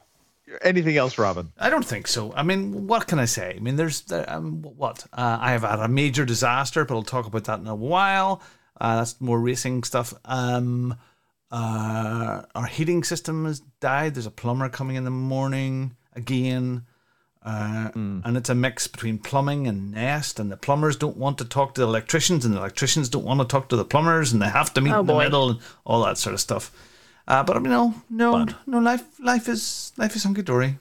[0.61, 1.51] anything else, Robin?
[1.57, 2.33] I don't think so.
[2.33, 3.55] I mean, what can I say?
[3.55, 7.03] I mean, there's there, um, what uh, I have had a major disaster, but I'll
[7.03, 8.41] talk about that in a while.
[8.79, 10.13] Uh, that's more racing stuff.
[10.25, 10.95] Um,
[11.51, 14.15] uh, our heating system has died.
[14.15, 16.85] There's a plumber coming in the morning again.
[17.43, 18.21] Uh, Mm.
[18.23, 21.73] and it's a mix between plumbing and nest, and the plumbers don't want to talk
[21.73, 24.47] to the electricians, and the electricians don't want to talk to the plumbers, and they
[24.47, 25.23] have to meet Oh, in the boy.
[25.23, 26.71] middle, and all that sort of stuff.
[27.27, 28.79] Uh, but I mean, no, no, no.
[28.79, 30.79] Life, life is life is hunky dory.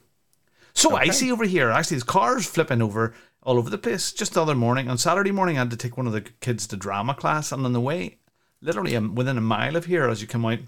[0.72, 1.09] So Okay.
[1.09, 1.70] icy over here.
[1.70, 4.12] Actually, there's cars flipping over all over the place.
[4.12, 6.66] Just the other morning, on Saturday morning, I had to take one of the kids
[6.68, 8.18] to drama class, and on the way,
[8.61, 10.59] literally within a mile of here, as you come out,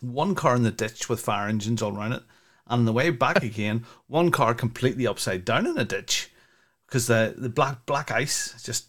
[0.00, 2.22] one car in the ditch with fire engines all around it,
[2.66, 6.30] and on the way back again, one car completely upside down in a ditch
[6.86, 8.86] because the the black black ice is just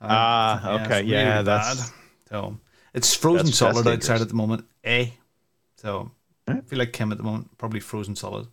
[0.00, 1.90] uh, Ah, it's okay, yeah, that's- bad.
[2.28, 2.58] so
[2.94, 4.64] it's frozen solid outside at the moment.
[4.84, 5.06] Eh,
[5.82, 6.10] so
[6.48, 8.46] I feel like Kim at the moment probably frozen solid.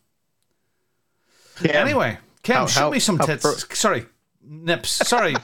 [1.57, 3.41] Kim, Anyway, Kim, How- show how- me some tits.
[3.43, 4.05] fro- sorry,
[4.41, 4.89] nips.
[4.89, 5.35] Sorry,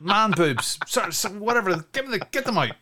[0.00, 0.78] man boobs.
[0.86, 1.74] Sorry, so whatever.
[1.92, 2.72] Give me the get them out.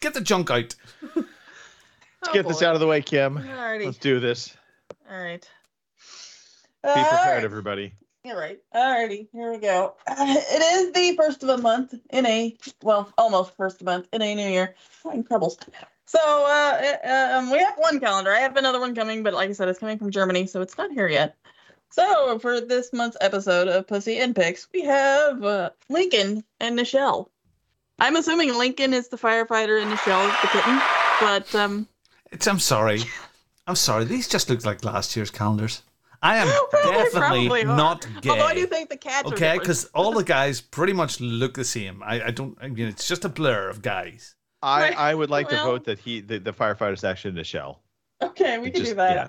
[0.00, 0.74] get the junk out.
[1.16, 3.36] let's get this out of the way, Kim.
[3.38, 3.86] Alrighty.
[3.86, 4.56] Let's do this.
[5.10, 5.48] All right.
[6.82, 7.92] Be prepared, everybody.
[8.24, 8.58] All right.
[8.74, 9.28] Alrighty.
[9.32, 9.94] Here we go.
[10.06, 13.90] Uh, it is the first of a month in a well, almost first of a
[13.90, 14.74] month in a new year.
[15.10, 15.58] I'm troubles.
[16.10, 18.32] So uh, um, we have one calendar.
[18.32, 20.76] I have another one coming, but like I said, it's coming from Germany, so it's
[20.76, 21.36] not here yet.
[21.90, 27.28] So for this month's episode of Pussy and Picks, we have uh, Lincoln and Nichelle.
[28.00, 30.80] I'm assuming Lincoln is the firefighter and Nichelle is the kitten,
[31.20, 31.86] but um,
[32.32, 32.48] It's.
[32.48, 33.02] I'm sorry.
[33.68, 34.04] I'm sorry.
[34.04, 35.82] These just look like last year's calendars.
[36.22, 38.30] I am Well, definitely not gay.
[38.30, 41.64] although I do think the cats okay, because all the guys pretty much look the
[41.64, 42.02] same.
[42.02, 42.58] I, I don't.
[42.60, 44.34] I mean, it's just a blur of guys.
[44.62, 44.96] I, Right.
[44.98, 47.80] I would like to vote that he the, the firefighter's actually in a shell.
[48.22, 49.14] okay, we It can just- do that.
[49.14, 49.28] yeah.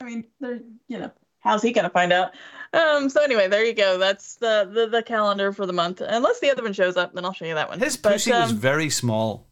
[0.00, 2.32] I mean, they're you know, how's he gonna find out?
[2.72, 3.08] Um.
[3.08, 3.98] So anyway, there you go.
[3.98, 6.00] That's the the, the calendar for the month.
[6.00, 7.78] Unless the other one shows up, then I'll show you that one.
[7.80, 9.46] His But, pussy was um, very small.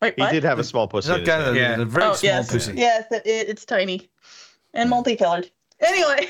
[0.00, 0.32] wait, He what?
[0.32, 1.12] did have a small pussy.
[1.12, 1.56] in That his guy, hand.
[1.56, 1.82] a, Yeah.
[1.82, 2.72] a very oh small yes, pussy.
[2.76, 4.08] yes, it, it, it's tiny
[4.74, 5.50] and multicolored.
[5.80, 6.28] Anyway,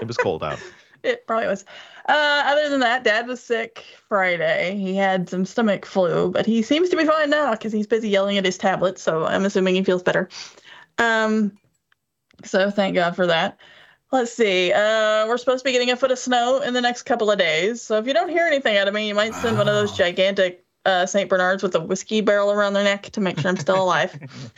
[0.00, 0.60] It was cold out.
[1.02, 1.64] it probably was.
[2.08, 4.76] Uh, other than that, Dad was sick Friday.
[4.76, 8.08] He had some stomach flu, but he seems to be fine now because he's busy
[8.08, 8.98] yelling at his tablet.
[8.98, 10.28] So I'm assuming he feels better.
[10.98, 11.58] Um,
[12.44, 13.58] so thank God for that.
[14.12, 14.72] Let's see.
[14.72, 17.38] Uh, we're supposed to be getting a foot of snow in the next couple of
[17.38, 17.82] days.
[17.82, 19.96] So if you don't hear anything out of me, you might send one of those
[19.96, 21.28] gigantic uh, St.
[21.28, 24.18] Bernards with a whiskey barrel around their neck to make sure I'm still alive.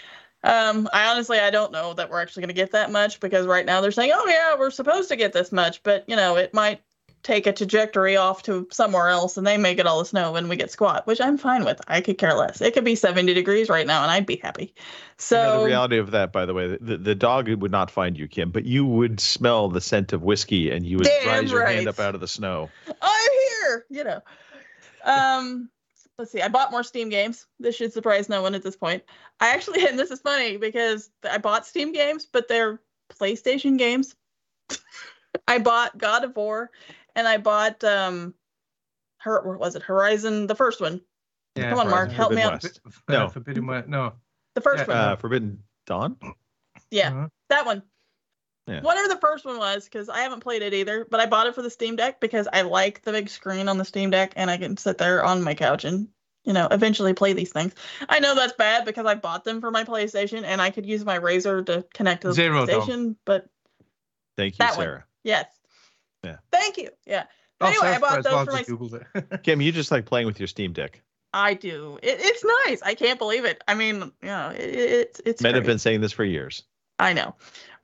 [0.44, 3.48] Um, I honestly I don't know that we're actually going to get that much because
[3.48, 6.36] right now they're saying, "Oh yeah, we're supposed to get this much," but you know
[6.36, 6.80] it might
[7.22, 10.48] take a trajectory off to somewhere else and they make it all the snow and
[10.48, 11.80] we get squat, which I'm fine with.
[11.88, 12.60] I could care less.
[12.60, 14.74] It could be 70 degrees right now and I'd be happy.
[15.16, 17.90] So you know, the reality of that, by the way, the, the dog would not
[17.90, 21.50] find you, Kim, but you would smell the scent of whiskey and you would rise
[21.50, 22.70] your hand up out of the snow.
[23.02, 23.30] I'm
[23.62, 24.20] here, you know.
[25.04, 25.70] Um,
[26.18, 26.42] let's see.
[26.42, 27.46] I bought more Steam games.
[27.58, 29.02] This should surprise no one at this point.
[29.40, 34.14] I actually, and this is funny because I bought Steam games, but they're PlayStation games.
[35.48, 36.70] I bought God of War,
[37.14, 38.34] and I bought um,
[39.18, 41.00] her what was it Horizon, the first one,
[41.56, 42.62] Yeah, Come on, Mark, Horizon help me Forbidden out.
[42.62, 42.80] West.
[42.86, 43.28] Uh, No.
[43.28, 43.88] Forbidden West.
[43.88, 44.12] No.
[44.54, 44.96] the first Yeah, one.
[44.96, 46.16] Uh, Forbidden Dawn?
[46.90, 47.28] yeah, Uh-huh.
[47.50, 47.82] that one.
[48.66, 48.82] Yeah.
[48.82, 51.54] Whatever the first one was, because I haven't played it either, but I bought it
[51.54, 54.50] for the Steam Deck because I like the big screen on the Steam Deck and
[54.50, 56.08] I can sit there on my couch and,
[56.44, 57.74] you know, eventually play these things.
[58.10, 61.02] I know that's bad because I bought them for my PlayStation and I could use
[61.02, 62.80] my Razer to connect to the Zero Dawn.
[62.82, 63.48] PlayStation, but
[64.36, 64.84] Thank you, That one.
[64.84, 65.04] Sarah.
[65.24, 65.46] yes.
[66.24, 66.36] Yeah.
[66.50, 66.90] Thank you.
[67.06, 67.24] Yeah.
[67.60, 68.62] Oh, Anyway, I bought those well, for my.
[68.62, 69.42] Googled it.
[69.42, 71.02] Kim, you just like playing with your Steam Deck.
[71.32, 71.98] I do.
[72.02, 72.82] It, it's nice.
[72.82, 73.62] I can't believe it.
[73.68, 75.42] I mean, you know, it, it's it's.
[75.42, 76.62] Men have been saying this for years.
[76.98, 77.34] I know,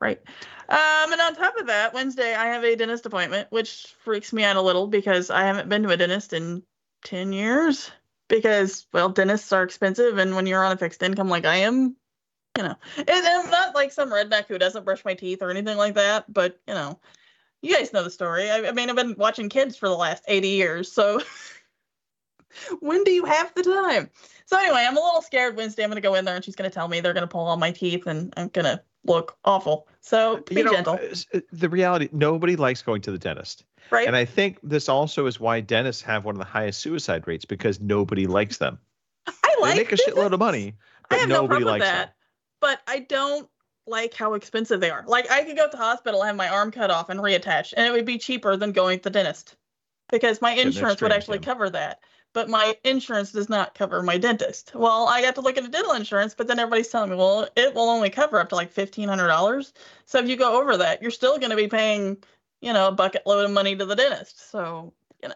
[0.01, 0.19] right?
[0.67, 4.43] Um, and on top of that, Wednesday I have a dentist appointment, which freaks me
[4.43, 6.63] out a little because I haven't been to a dentist in
[7.03, 7.91] ten years.
[8.27, 11.95] Because well, dentists are expensive, and when you're on a fixed income like I am,
[12.57, 15.77] you know, and I'm not like some redneck who doesn't brush my teeth or anything
[15.77, 16.31] like that.
[16.33, 16.99] But you know,
[17.65, 18.49] you guys know the story.
[18.49, 21.19] I, I mean, I've been watching kids for the last eighty years, so
[22.79, 24.09] when do you have the time?
[24.45, 25.83] So anyway, I'm a little scared Wednesday.
[25.83, 27.71] I'm gonna go in there and she's gonna tell me they're gonna pull all my
[27.71, 29.87] teeth and I'm gonna look awful.
[30.01, 30.99] So be you know, gentle,
[31.33, 33.65] uh, the reality, nobody likes going to the dentist.
[33.89, 34.07] right?
[34.07, 37.45] And I think this also is why dentists have one of the highest suicide rates
[37.45, 38.77] because nobody likes them.
[39.27, 40.75] I like they make a shitload of money,
[41.09, 42.13] I but no nobody with likes that, them.
[42.61, 43.49] but I don't
[43.87, 45.03] like how expensive they are.
[45.07, 47.73] Like I could go to the hospital, and have my arm cut off and reattached,
[47.75, 49.55] and it would be cheaper than going to the dentist
[50.11, 51.45] because my insurance would actually Kim.
[51.45, 51.99] cover that.
[52.33, 54.73] But my insurance does not cover my dentist.
[54.75, 57.47] Well, I got to look at the dental insurance, but then everybody's telling me, well,
[57.55, 59.73] it will only cover up to like fifteen hundred dollars.
[60.05, 62.17] So if you go over that, you're still going to be paying,
[62.61, 64.51] you know, a bucket load of money to the dentist.
[64.51, 64.93] So
[65.23, 65.35] you know.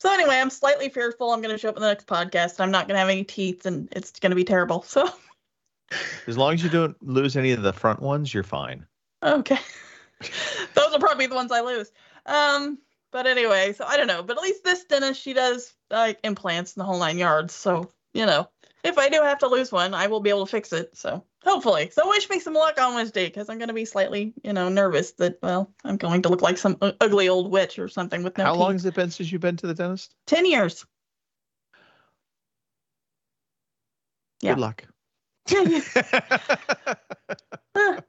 [0.00, 1.30] So anyway, I'm slightly fearful.
[1.30, 2.54] I'm going to show up in the next podcast.
[2.54, 4.82] And I'm not going to have any teeth, and it's going to be terrible.
[4.82, 5.08] So.
[6.26, 8.86] As long as you don't lose any of the front ones, you're fine.
[9.22, 9.58] Okay.
[10.74, 11.92] Those will probably be the ones I lose.
[12.26, 12.78] Um,
[13.12, 14.22] but anyway, so I don't know.
[14.22, 17.54] But at least this dentist, she does like implants in the whole nine yards.
[17.54, 18.48] So, you know,
[18.82, 20.96] if I do have to lose one, I will be able to fix it.
[20.96, 21.90] So hopefully.
[21.92, 24.68] So wish me some luck on Wednesday because I'm going to be slightly, you know,
[24.68, 28.22] nervous that, well, I'm going to look like some u- ugly old witch or something
[28.22, 30.14] with no How long has it been since you've been to the dentist?
[30.26, 30.84] 10 years.
[34.40, 34.54] Yeah.
[34.54, 34.84] Good luck.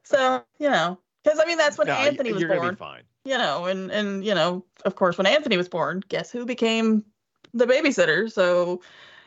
[0.04, 2.78] So, you know, because I mean, that's when No, Anthony was born.
[3.26, 7.04] you know, and and you know, of course, when Anthony was born, guess who became
[7.54, 8.32] the babysitter?
[8.32, 8.82] So,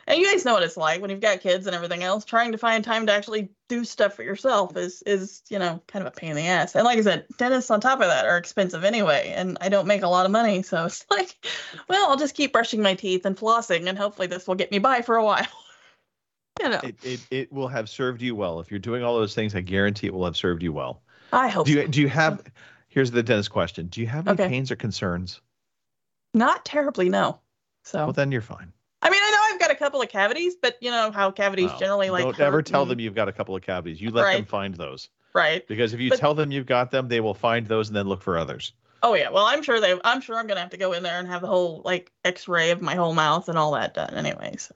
[0.06, 2.24] and you guys know what it's like when you've got kids and everything else.
[2.24, 6.04] Trying to find time to actually do stuff for yourself is is you know kind
[6.06, 6.74] of a pain in the ass.
[6.74, 9.86] And like I said, dentists on top of that are expensive anyway, and I don't
[9.86, 11.36] make a lot of money, so it's like,
[11.88, 14.78] well, I'll just keep brushing my teeth and flossing, and hopefully this will get me
[14.78, 15.46] by for a while.
[16.62, 18.60] You know, It, it it will have served you well.
[18.60, 21.02] If you're doing all those things, I guarantee it will have served you well.
[21.32, 21.88] I hope Do you so.
[21.88, 22.42] do you have
[22.88, 23.86] here's the dentist question.
[23.86, 24.48] Do you have any Okay.
[24.48, 25.40] pains or concerns?
[26.34, 27.40] not terribly, no.
[27.84, 28.72] So Well then you're fine.
[29.02, 31.70] I mean, I know I've got a couple of cavities, but you know how cavities
[31.70, 31.78] Wow.
[31.78, 34.00] generally like Don't ever tell and- them you've got a couple of cavities.
[34.00, 35.08] You let them find those.
[35.32, 35.66] right.
[35.68, 38.06] Because if you But- tell them you've got them, they will find those and then
[38.06, 38.72] look for others.
[39.02, 41.18] Oh yeah, well I'm sure they I'm sure I'm gonna have to go in there
[41.18, 44.56] and have the whole like X-ray of my whole mouth and all that done anyway.
[44.58, 44.74] So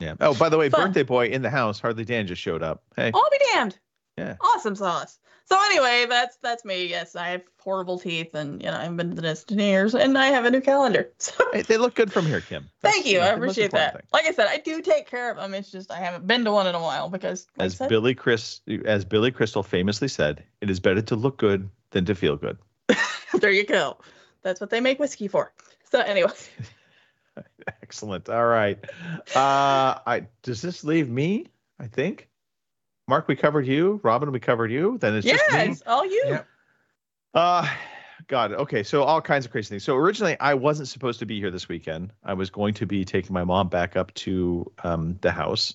[0.00, 0.14] Yeah.
[0.20, 0.88] Oh, by the way, Fun.
[0.88, 2.82] birthday boy in the house, Hardly Dan just showed up.
[2.96, 3.10] Hey.
[3.14, 3.78] I'll be damned.
[4.16, 4.36] Yeah.
[4.40, 5.18] Awesome sauce.
[5.46, 6.86] So anyway, that's that's me.
[6.86, 9.94] Yes, I have horrible teeth and you know I've been to the dentist in years
[9.94, 11.10] and I have a new calendar.
[11.18, 12.70] So Hey, they look good from here, Kim.
[12.80, 13.18] That's, thank you.
[13.18, 13.92] that's I appreciate that.
[13.94, 14.02] thing.
[14.12, 15.52] Like I said, I do take care of them.
[15.52, 18.14] It's just I haven't been to one in a while because like As said, Billy
[18.14, 22.36] Chris as Billy Crystal famously said, it is better to look good than to feel
[22.36, 22.56] good.
[23.34, 23.98] there you go.
[24.42, 25.52] That's what they make whiskey for.
[25.90, 26.32] So anyway,
[27.82, 28.28] Excellent.
[28.28, 28.78] All right.
[29.34, 31.46] Uh I does this leave me?
[31.78, 32.28] I think.
[33.06, 34.00] Mark, we covered you.
[34.02, 34.96] Robin, we covered you.
[34.98, 35.58] Then it's yeah, just me.
[35.72, 36.24] it's all you.
[36.26, 36.42] Yeah.
[37.34, 37.68] Uh
[38.28, 38.52] God.
[38.52, 38.82] Okay.
[38.82, 39.84] So all kinds of crazy things.
[39.84, 42.12] So originally I wasn't supposed to be here this weekend.
[42.22, 45.74] I was going to be taking my mom back up to um, the house.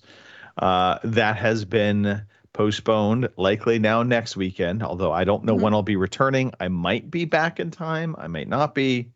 [0.58, 4.82] Uh, that has been postponed, likely now next weekend.
[4.84, 5.62] Although I don't know Mhm.
[5.62, 6.52] when I'll be returning.
[6.60, 8.15] I might be back in time.
[8.17, 9.12] I might not be.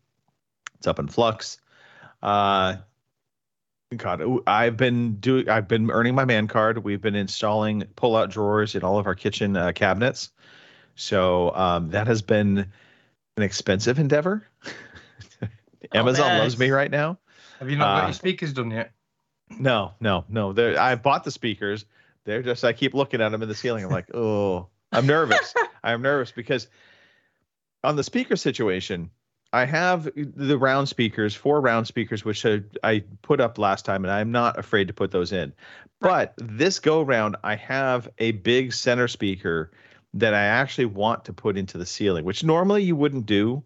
[0.78, 1.58] It's up in flux.
[2.24, 2.76] Uh,
[3.94, 5.48] God, I've been doing.
[5.48, 6.78] I've been earning my man card.
[6.78, 10.32] We've been installing pull-out drawers in all of our kitchen uh, cabinets.
[10.96, 12.58] So um, that has been
[13.36, 14.42] an expensive endeavor.
[15.92, 16.40] Amazon bet.
[16.40, 17.18] loves me right now.
[17.58, 18.92] Have you not Uh, got your speakers done yet?
[19.58, 20.52] No, no, no.
[20.52, 21.84] They're, I bought the speakers.
[22.24, 22.64] They're just.
[22.64, 23.84] I keep looking at them in the ceiling.
[23.84, 25.54] I'm like, oh, I'm nervous.
[25.84, 26.68] I'm nervous because
[27.84, 29.10] on the speaker situation,
[29.54, 32.44] I have the round speakers, four round speakers, which
[32.82, 35.52] I, put up last time, and I'm not afraid to put those in.
[36.00, 39.70] But this go round, I have a big center speaker
[40.14, 43.62] that I actually want to put into the ceiling, which normally you wouldn't do.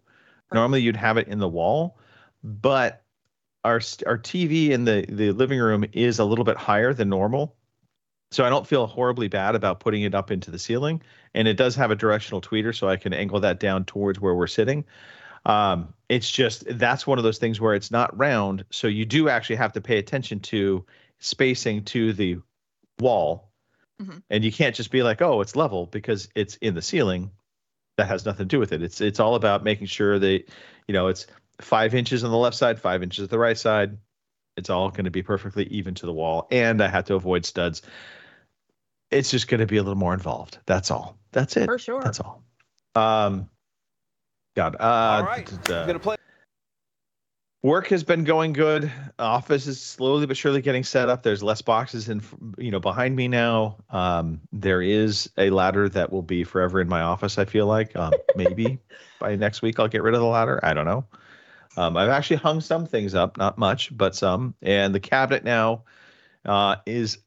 [0.53, 1.97] Normally you'd have it in the wall,
[2.43, 3.01] but
[3.63, 7.55] our our TV in the the living room is a little bit higher than normal.
[8.29, 11.01] So I don't feel horribly bad about putting it up into the ceiling,
[11.33, 14.35] and it does have a directional tweeter, so I can angle that down towards where
[14.35, 14.85] we're sitting.
[15.49, 19.29] Um, it's just that's one of those things where it's not round, so you do
[19.29, 20.85] actually have to pay attention to
[21.19, 22.37] spacing to the
[22.99, 23.51] wall,
[24.01, 24.21] Mhm.
[24.29, 27.31] and you can't just be like, oh, it's level because it's in the ceiling.
[27.97, 28.81] That has nothing to do with it.
[28.81, 30.43] It's it's all about making sure that
[30.87, 31.27] you know it's
[31.59, 33.97] five inches on the left side, five inches on the right side.
[34.55, 37.45] It's all going to be perfectly even to the wall, and I have to avoid
[37.45, 37.81] studs.
[39.11, 40.59] It's just going to be a little more involved.
[40.65, 41.17] That's all.
[41.31, 41.65] That's it.
[41.65, 42.01] For sure.
[42.01, 42.43] That's all.
[42.95, 43.49] Um,
[44.55, 44.75] God.
[44.79, 45.45] Uh, All right.
[45.45, 46.15] d- d- I'm gonna play.
[47.61, 48.89] Work has been going good.
[49.19, 51.23] Office is slowly but surely getting set up.
[51.23, 52.21] There's less boxes in,
[52.57, 53.75] you know, behind me now.
[53.89, 57.37] Um, there is a ladder that will be forever in my office.
[57.37, 58.79] I feel like um, maybe
[59.19, 60.61] by next week I'll get rid of the ladder.
[60.63, 61.05] I don't know.
[61.75, 64.55] Um, I've actually hung some things up, not much, but some.
[64.61, 65.83] And the cabinet now
[66.45, 67.17] uh, is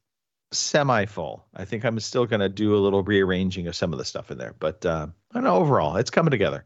[0.51, 1.45] semi full.
[1.55, 4.31] I think I'm still going to do a little rearranging of some of the stuff
[4.31, 5.57] in there, but uh, I don't know.
[5.57, 6.65] Overall, it's coming together.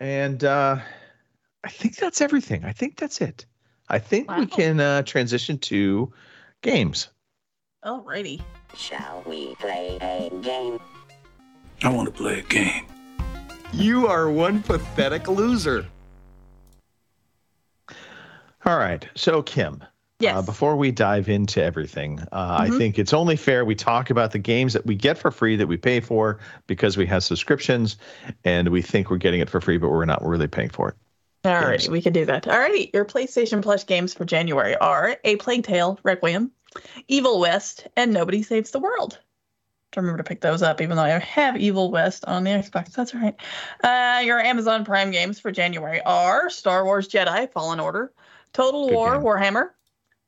[0.00, 0.78] And uh,
[1.64, 2.64] I think that's everything.
[2.64, 3.46] I think that's it.
[3.88, 6.12] I think we can uh, transition to
[6.62, 7.08] games.
[7.84, 8.42] Alrighty.
[8.76, 10.78] Shall we play a game?
[11.82, 12.86] I want to play a game.
[13.72, 15.86] You are one pathetic loser.
[18.64, 19.06] All right.
[19.14, 19.82] So, Kim,
[20.20, 20.36] Yes.
[20.36, 22.78] uh, before we dive into everything, uh, I Mhm.
[22.78, 25.68] think it's only fair we talk about the games that we get for free that
[25.68, 27.96] we pay for because we have subscriptions
[28.44, 30.94] and we think we're getting it for free, but we're not really paying for it.
[31.44, 31.88] Alrighty, games.
[31.88, 32.42] we can do that.
[32.44, 36.50] Alrighty, your PlayStation Plus games for January are A Plague Tale, Requiem,
[37.06, 39.18] Evil West, and Nobody Saves the World.
[39.92, 42.92] to remember to pick those up, even though I have Evil West on the Xbox.
[42.92, 43.34] That's all right.
[43.82, 48.12] Uh, your Amazon Prime games for January are Star Wars Jedi Fallen Order,
[48.52, 49.22] Total Good War game.
[49.24, 49.70] Warhammer,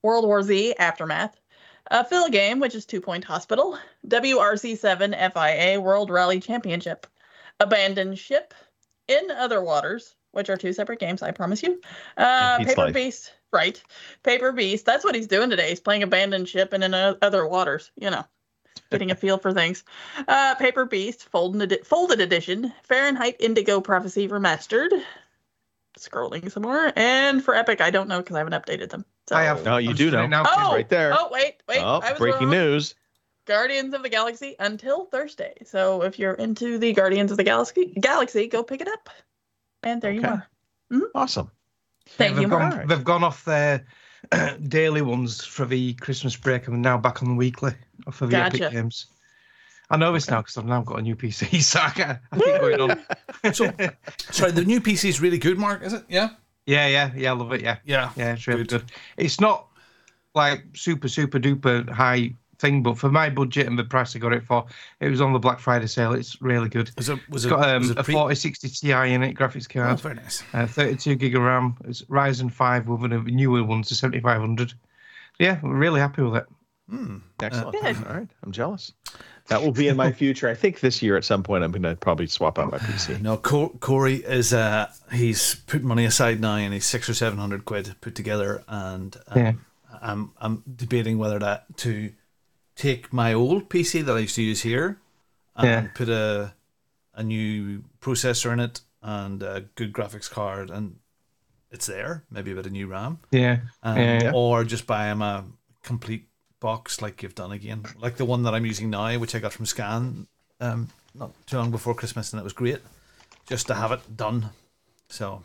[0.02, 1.36] World War Z Aftermath,
[1.90, 7.06] a Phil game, which is Two Point Hospital, WRC7 FIA World Rally Championship,
[7.58, 8.54] Abandoned Ship,
[9.08, 11.80] In Other Waters, which are two separate games, I promise you.
[12.16, 12.94] Uh, Paper Life.
[12.94, 13.82] Beast, right?
[14.22, 14.86] Paper Beast.
[14.86, 15.70] That's what he's doing today.
[15.70, 17.90] He's playing Abandoned Ship and In Other Waters.
[17.96, 18.24] You know,
[18.90, 19.84] getting a feel for things.
[20.28, 24.90] Uh, Paper Beast, folded, folded edition, Fahrenheit Indigo Prophecy remastered.
[25.98, 29.04] Scrolling some more, and for Epic, I don't know because I haven't updated them.
[29.30, 29.36] So.
[29.36, 29.64] I have.
[29.64, 30.26] No, you I'm do know.
[30.26, 31.12] Now, Oh, right there.
[31.12, 31.78] Oh, oh wait, wait.
[31.78, 32.50] oh, I was breaking wrong.
[32.50, 32.96] news.
[33.46, 35.54] Guardians of the Galaxy until Thursday.
[35.64, 39.08] So if you're into the Guardians of the Galaxy, Galaxy, go pick it up.
[39.84, 40.28] And there you Okay.
[40.30, 40.48] are.
[40.92, 41.04] Mm-hmm.
[41.14, 41.48] Awesome.
[42.08, 42.88] Thank they've you, Gone, Mark.
[42.88, 43.86] They've gone off their
[44.68, 47.72] daily ones for the Christmas break and now back on the weekly
[48.10, 48.64] for the Gotcha.
[48.64, 49.06] Epic games.
[49.90, 52.36] I know this now because I've now got a new PC, so I, can, I
[52.36, 53.54] keep going on.
[53.54, 53.72] So,
[54.32, 55.82] sorry, the new PC is really good, Mark.
[55.82, 56.04] Is it?
[56.08, 56.30] Yeah.
[56.70, 57.62] Yeah, yeah, yeah, I love it.
[57.62, 58.10] Yeah, Yeah.
[58.16, 58.82] yeah, it's really Good.
[58.82, 58.92] good.
[59.16, 59.66] It's not
[60.34, 64.32] like super, super duper high thing, but for my budget and the price I got
[64.32, 64.66] it for,
[65.00, 66.12] it was on the Black Friday sale.
[66.12, 66.90] It's really good.
[66.96, 67.18] Was it?
[67.28, 67.56] Was It's it?
[67.56, 70.44] got um, was it a pre- 4060 Ti in it, graphics Oh, card, very nice.
[70.54, 71.74] uh, 32 gig of RAM.
[71.86, 74.72] It's Ryzen 5 with a newer one to 7500.
[75.40, 76.46] Yeah, we're really happy with it.
[77.40, 77.72] Excellent.
[77.80, 77.96] Good.
[78.06, 78.28] All right.
[78.44, 78.92] I'm jealous.
[79.50, 80.48] That will be in my future.
[80.48, 83.20] I think this year at some point I'm going to probably swap out my PC.
[83.20, 87.38] No, Co- Corey is uh he's put money aside now, and he's six or seven
[87.38, 89.52] hundred quid put together, and um, Yeah.
[90.00, 92.12] I'm I'm debating whether that to
[92.76, 94.98] take my old PC that I used to use here
[95.56, 95.90] and Yeah.
[95.94, 96.54] put a
[97.14, 100.96] a new processor in it and a good graphics card, and
[101.72, 102.22] it's there.
[102.30, 104.32] Maybe a bit of new RAM, Yeah, um, Yeah, yeah.
[104.32, 105.44] or just buy him a
[105.82, 106.28] complete
[106.60, 109.52] box like you've done again, like the one that I'm using now, which I got
[109.52, 110.26] from Scan
[110.60, 112.78] um, not too long before Christmas, and it was great
[113.48, 114.50] just to have it done.
[115.08, 115.42] So,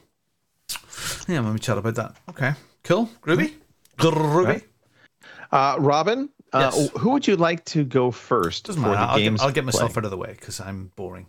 [1.28, 2.16] yeah, let me chat about that.
[2.30, 3.54] Okay, cool, groovy,
[3.98, 4.64] groovy.
[5.52, 6.90] Uh, Robin, uh, Yes.
[6.98, 9.02] who would you like to go first Doesn't for matter.
[9.02, 9.40] the I'll games?
[9.40, 10.02] get, I'll get myself play?
[10.02, 11.28] out of the way because I'm boring.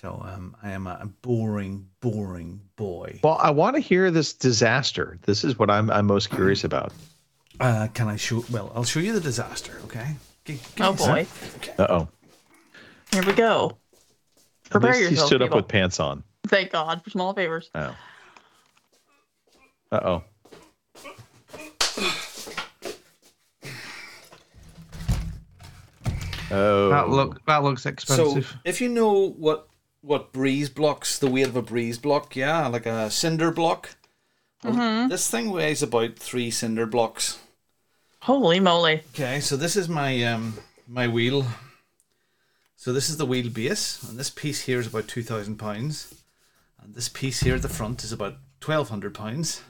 [0.00, 3.18] So um, I am a boring, boring boy.
[3.24, 5.18] Well, I want to hear this disaster.
[5.22, 6.92] This is what I'm I'm most curious about.
[7.58, 8.44] Uh, can I show?
[8.50, 9.80] Well, I'll show you the disaster.
[9.84, 10.16] Okay.
[10.44, 11.26] G- give Oh me a boy.
[11.78, 12.08] Uh oh.
[13.12, 13.78] Here we go.
[14.66, 15.26] At Prepare yourself, he yourself.
[15.28, 16.22] stood up with pants on.
[16.48, 17.70] Thank God for small favors.
[17.74, 17.96] Oh.
[19.92, 20.22] Uh oh.
[26.50, 26.90] Oh.
[26.90, 28.46] that look that looks expensive.
[28.46, 29.68] So if you know what
[30.02, 33.96] what breeze blocks, the weight of a breeze block, yeah, like a cinder block.
[34.62, 37.38] well, This thing weighs about three cinder blocks.
[38.26, 39.02] Holy moly.
[39.14, 40.54] Okay, so this is my um
[40.88, 41.46] my wheel.
[42.74, 46.12] So this is the wheel base, and this piece here is about two thousand pounds,
[46.82, 49.62] and this piece here at the front is about twelve hundred pounds.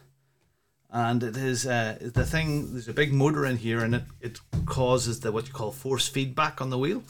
[0.90, 2.73] And it is uh, the thing.
[2.73, 6.09] There's a big motor in here, and it it causes the what you call force
[6.09, 7.03] feedback on the wheel,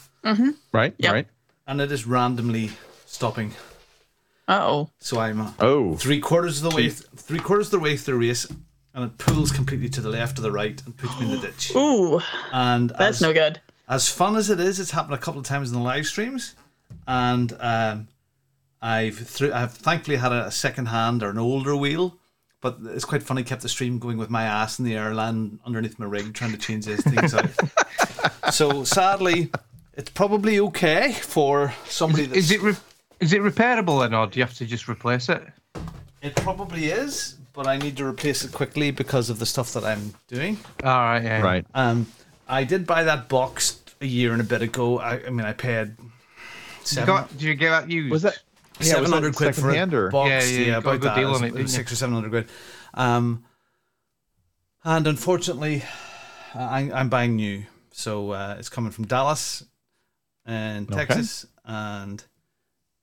[0.73, 0.93] right.
[0.97, 1.13] Yep.
[1.13, 1.27] Right.
[1.65, 2.71] and it is randomly
[3.05, 3.53] stopping.
[4.49, 4.89] Uh oh.
[4.99, 5.95] So I'm uh, Oh.
[5.95, 8.47] three quarters of the way, three quarters of the way through the race,
[8.97, 11.47] and it pulls completely to the left or the right and puts me in the
[11.47, 11.71] ditch.
[11.75, 12.19] Ooh,
[12.51, 13.61] And that's as, no good.
[13.87, 16.55] as fun as it is, it's happened a couple of times in the live streams,
[17.07, 18.07] and um,
[18.81, 22.17] I've through, I've thankfully had a, second hand or an older wheel,
[22.59, 23.43] but it's quite funny.
[23.43, 26.51] Kept the stream going with my ass in the air, land underneath my rig, trying
[26.53, 27.49] to change these things out.
[28.51, 29.51] so sadly,
[29.93, 32.25] it's probably okay for somebody.
[32.25, 32.75] That's, Is it re-
[33.19, 35.43] is it repairable then, or do you have to just replace it?
[36.23, 39.83] It probably is, but I need to replace it quickly because of the stuff that
[39.83, 40.59] I'm doing.
[40.83, 41.41] All right, yeah.
[41.41, 41.65] Right.
[41.73, 42.05] Um,
[42.47, 44.99] I did buy that box a year and a bit ago.
[44.99, 45.95] I, I mean, I paid
[46.91, 48.11] You got, did you get that used?
[48.11, 48.37] Was that?
[48.79, 50.11] Yeah, was seven that hundred quid for secondhand a or?
[50.11, 50.29] box.
[50.29, 51.15] Yeah, yeah, you got a about good that.
[51.15, 51.75] deal was- on it, it was didn't you?
[51.77, 52.47] six or seven hundred quid.
[52.93, 53.43] Um,
[54.85, 55.83] and unfortunately,
[56.53, 59.63] I, I'm buying new, so uh, it's coming from Dallas
[60.45, 61.05] and Okay.
[61.05, 62.23] Texas, and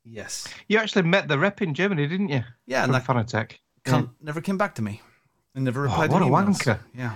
[0.05, 2.45] yes, You actually met the rep in Germany, didn't you?
[2.67, 3.57] yeah, and From that Fanatec.
[3.85, 5.01] Cunt never came back to me.
[5.57, 6.59] And never replied what to a emails.
[6.59, 6.79] wanker.
[6.97, 7.15] Yeah.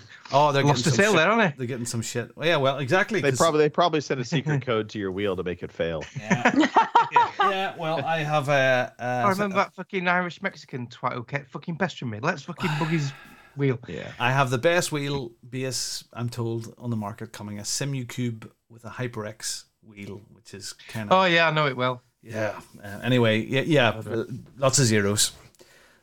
[0.32, 1.16] Oh, they're Lost getting a some sale shit.
[1.18, 1.58] there, aren't they?
[1.58, 2.36] They're getting some shit.
[2.36, 3.20] Well, yeah, well, exactly.
[3.20, 5.70] They 'cause- probably they probably sent a secret code to your wheel to make it
[5.70, 6.02] fail.
[6.20, 7.22] Yeah.
[7.38, 7.74] yeah.
[7.78, 8.92] Well, I have a.
[8.98, 12.18] Uh, I remember that fucking Irish Mexican twat who kept fucking pestering me.
[12.20, 13.12] Let's fucking bug his
[13.56, 13.78] wheel.
[13.86, 14.10] Yeah.
[14.18, 18.84] I have the best wheel base, I'm told, on the market coming a Simucube with
[18.84, 21.16] a HyperX wheel, which is kind of.
[21.16, 22.02] Oh yeah, I know it well.
[22.22, 22.58] Yeah.
[22.82, 24.24] Uh, anyway, yeah, yeah, uh,
[24.56, 25.32] lots of zeros.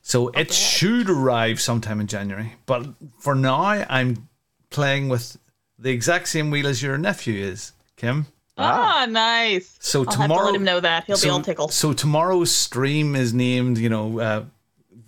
[0.02, 2.54] So it should arrive sometime in January.
[2.66, 2.88] But
[3.20, 4.28] for now, I'm
[4.70, 5.38] playing with
[5.78, 8.28] the exact same wheel as your nephew is Kim.
[8.58, 9.78] Ah, nice.
[9.80, 11.06] So I'll have to tomorrow, let him know that.
[11.06, 11.74] He'll be all tickled.
[11.74, 14.46] So tomorrow's stream is named, you know, uh,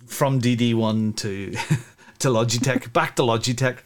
[0.06, 1.52] from DD1 to
[2.20, 3.78] to Logitech, back to Logitech,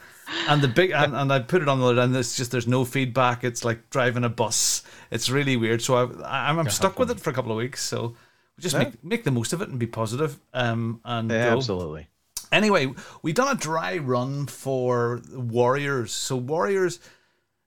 [0.48, 2.84] and the big and, and I put it on the and it's just there's no
[2.84, 3.44] feedback.
[3.44, 4.82] It's like driving a bus.
[5.10, 5.82] It's really weird.
[5.82, 7.82] So I, I'm, I'm stuck with it for a couple of weeks.
[7.82, 8.14] So
[8.58, 8.80] just Yeah.
[8.84, 10.38] make make the most of it and be positive.
[10.52, 12.08] Um, and Yeah, absolutely.
[12.50, 16.12] Anyway, we've done a dry run for Warriors.
[16.12, 16.98] So Warriors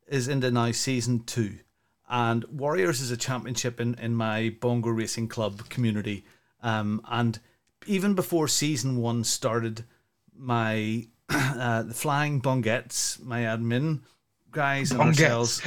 [0.08, 1.60] is into now season two,
[2.10, 6.26] and Warriors is a championship in in my Bongo Racing Club community.
[6.64, 7.40] Um, and
[7.86, 9.86] even before season one started,
[10.36, 14.02] my uh, the Flying Bongettes, my admin
[14.52, 15.08] guys and Bongettes.
[15.08, 15.62] ourselves,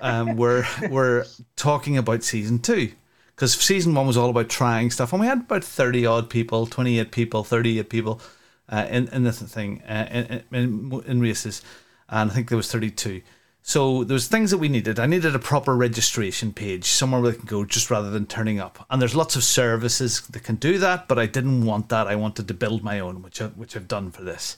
[0.00, 2.90] um, were were talking about season two
[3.36, 6.66] because season one was all about trying stuff, and we had about thirty odd people,
[6.66, 8.20] twenty eight people, thirty eight people
[8.68, 11.62] uh, in in this thing uh, in, in in races,
[12.08, 13.22] and I think there was thirty two.
[13.62, 15.00] So there was things that we needed.
[15.00, 18.60] I needed a proper registration page, somewhere where they can go just rather than turning
[18.60, 18.86] up.
[18.88, 22.06] And there's lots of services that can do that, but I didn't want that.
[22.06, 24.56] I wanted to build my own, which I, which I've done for this.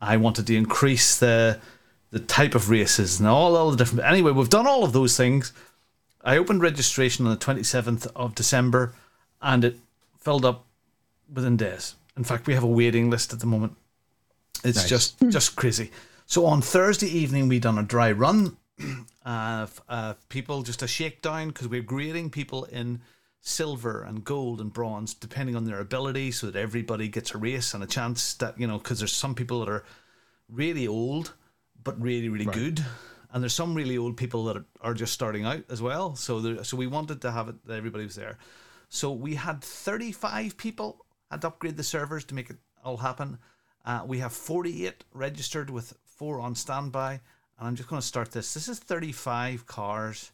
[0.00, 1.60] I wanted to increase the
[2.10, 4.04] the type of races and all, all the different.
[4.04, 5.52] Anyway, we've done all of those things.
[6.22, 8.94] I opened registration on the 27th of December,
[9.40, 9.76] and it
[10.18, 10.64] filled up
[11.32, 11.94] within days.
[12.16, 13.76] In fact, we have a waiting list at the moment.
[14.64, 14.88] It's Nice.
[14.88, 15.90] just just crazy.
[16.26, 18.56] So on Thursday evening, we done a dry run.
[19.24, 23.00] Uh, f- uh, people just a shakedown because we're grading people in
[23.40, 27.72] silver and gold and bronze depending on their ability, so that everybody gets a race
[27.74, 28.34] and a chance.
[28.34, 29.84] That you know, because there's some people that are
[30.48, 31.34] really old
[31.84, 32.84] but really really good,
[33.30, 36.14] and there's some really old people that are, are just starting out as well.
[36.16, 38.38] So there, so we wanted to have it that everybody was there.
[38.88, 43.38] So we had 35 people had to upgrade the servers to make it all happen.
[43.84, 47.12] Uh, we have 48 registered with four on standby,
[47.58, 48.54] and I'm just going to start this.
[48.54, 50.32] This is 35 cars.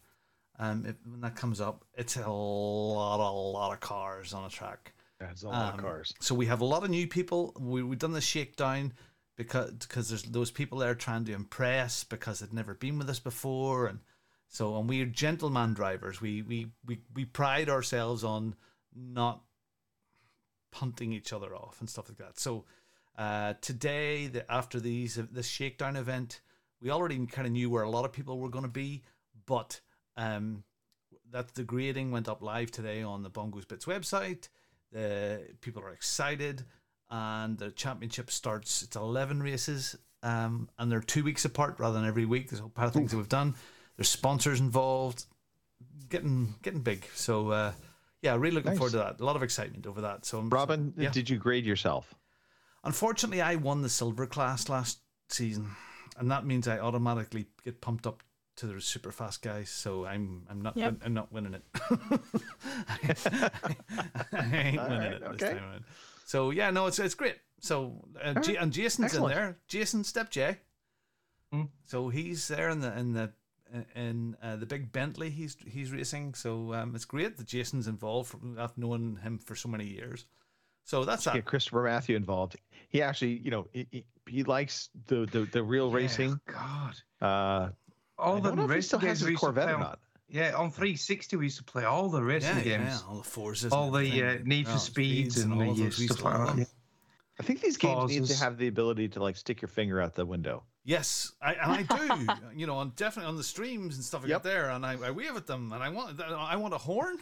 [0.59, 4.49] Um, it, when that comes up, it's a lot, a lot of cars on a
[4.49, 4.93] track.
[5.19, 6.15] That's a lot Um, of cars.
[6.21, 7.53] So we have a lot of new people.
[7.59, 8.93] We we've done the shakedown
[9.37, 13.19] because because there's those people there trying to impress because they'd never been with us
[13.19, 14.01] before, and
[14.49, 16.21] so and we're gentleman drivers.
[16.21, 18.55] We we we we pride ourselves on
[18.95, 19.43] not
[20.71, 22.39] punting each other off and stuff like that.
[22.39, 22.65] So
[23.17, 26.41] uh, today, the, after these this shakedown event,
[26.81, 29.03] we already kind of knew where a lot of people were going to be,
[29.47, 29.81] but
[30.17, 30.65] um,
[31.31, 34.49] that the grading went up live today on the Bongos Bits website.
[34.93, 36.65] The people are excited,
[37.15, 38.83] and the championship starts.
[38.83, 42.51] It's eleven races, um, and they're two weeks apart rather than every week.
[42.51, 43.55] There's a whole pile of things that we've done.
[43.97, 45.25] There's sponsors involved,
[46.09, 47.07] getting getting big.
[47.15, 47.73] So uh,
[48.21, 48.79] yeah, really looking Nice.
[48.79, 49.21] forward to that.
[49.21, 50.25] A lot of excitement over that.
[50.27, 51.11] So I'm- Robin, yeah.
[51.11, 52.15] did you grade yourself?
[52.83, 54.99] Unfortunately, I won the silver class last
[55.29, 55.71] season,
[56.19, 58.23] and that means I automatically get pumped up
[58.57, 59.71] to the super fast guys.
[59.71, 60.97] So I'm I'm not Yep.
[61.05, 61.63] I'm not winning it.
[64.33, 65.85] I ain't All winning right, it this time around.
[66.25, 67.37] So yeah, no, it's it's great.
[67.61, 69.33] So uh, J- right, and Jason's excellent.
[69.33, 69.57] in there.
[69.69, 70.59] Jason Step J.
[71.53, 71.69] Mm.
[71.85, 73.33] So he's there in the in the
[73.95, 76.35] in uh, the big Bentley he's he's racing.
[76.35, 78.31] So um, it's great that Jason's involved.
[78.31, 80.27] From, I've known him for so many years.
[80.85, 81.35] So that's that.
[81.35, 82.57] Get Christopher Matthew involved.
[82.89, 86.39] He actually, you know, he, he, he likes the, the the real racing.
[86.47, 86.95] God.
[87.23, 87.71] Uh,
[88.19, 89.47] All I the don't know if he racing still has games his we used to
[89.47, 89.99] Corvette or not.
[90.35, 92.89] Yeah, on 360 we used to play all the racing yeah, games.
[92.89, 94.39] yeah, all the Forzas, All the uh.
[94.45, 96.47] Need for Oh, Speeds and all the of uh, those, stuff to like that.
[96.49, 96.59] them.
[96.59, 96.65] Yeah.
[97.39, 100.15] I think these games need to have the ability to like stick your finger out
[100.17, 100.65] the window.
[100.85, 102.27] Yes, I, and I do.
[102.59, 104.43] you know, on definitely on the streams and stuff like Yep.
[104.43, 107.17] that there, and I, I wave at them, and I want I want a horn,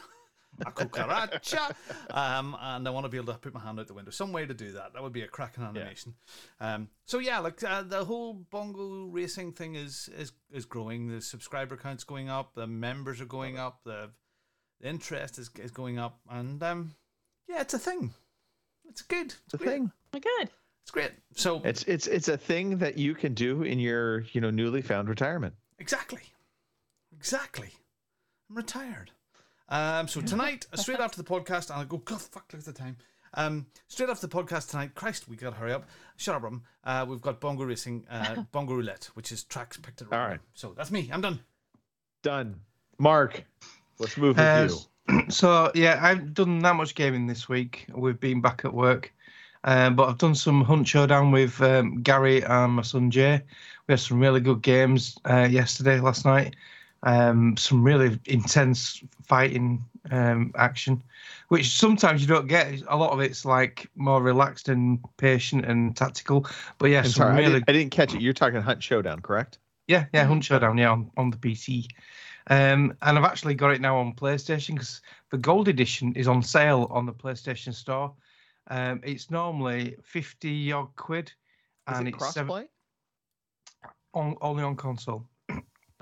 [0.66, 1.74] a cucaracha,
[2.11, 4.11] um, and I want to be able to put my hand out the window.
[4.11, 4.92] Some way to do that.
[4.92, 6.14] That would be a cracking animation.
[6.61, 11.09] Um, so yeah, like uh, the whole bongo racing thing is is is growing.
[11.09, 12.55] The subscriber count's going up.
[12.55, 13.80] The members are going up.
[13.84, 14.11] The,
[14.80, 16.94] the interest is is going up, and um,
[17.48, 18.12] yeah, it's a thing.
[18.88, 19.34] It's good.
[19.46, 19.70] It's a great.
[19.70, 19.92] thing.
[20.14, 20.50] Oh, good.
[20.82, 21.12] It's great.
[21.34, 24.82] So It's it's it's a thing that you can do in your you know newly
[24.82, 25.55] found retirement.
[25.78, 26.22] Exactly.
[27.16, 27.70] Exactly.
[28.50, 29.11] I'm retired.
[29.73, 32.73] Um, so tonight, straight after the podcast, and I'll go, God, fuck, look at the
[32.75, 32.95] time.
[33.35, 35.89] Um, straight after the podcast tonight, Christ, we gotta hurry up.
[36.18, 36.61] Shut up, Robin.
[36.85, 40.23] Uh, we've got Bongo Racing, uh, Bongo Roulette, which is tracks picked at random.
[40.25, 40.41] All right.
[40.53, 41.09] So that's me.
[41.11, 41.41] I'm done.
[42.23, 42.61] Done.
[42.99, 43.45] Mark,
[43.99, 44.79] let's move with Uh, you.
[45.31, 47.87] So yeah, I haven't done that much gaming this week.
[47.95, 49.12] We've been back at work,
[49.64, 53.41] um, but I've done some hunt showdown with um, Gary and my son Jay.
[53.89, 56.55] We had some really good games uh, yesterday, last night.
[57.05, 61.03] Um, some really intense fighting um, action,
[61.48, 62.82] which sometimes you don't get.
[62.88, 66.46] A lot of it's like more relaxed and patient and tactical.
[66.78, 68.20] But yeah, sorry, I, really didn't, I didn't catch it.
[68.20, 69.59] You're talking Hunt Showdown, correct?
[69.88, 71.86] yeah, yeah, Hunt Showdown, yeah, on, on the PC.
[72.48, 75.00] Um, and I've actually got it now on PlayStation because
[75.30, 78.12] the Gold Edition is on sale on the PlayStation Store.
[78.68, 81.32] Um, it's normally fifty odd quid,
[81.90, 82.68] Is and it it's seven, crossplay?
[84.14, 85.26] on only on console.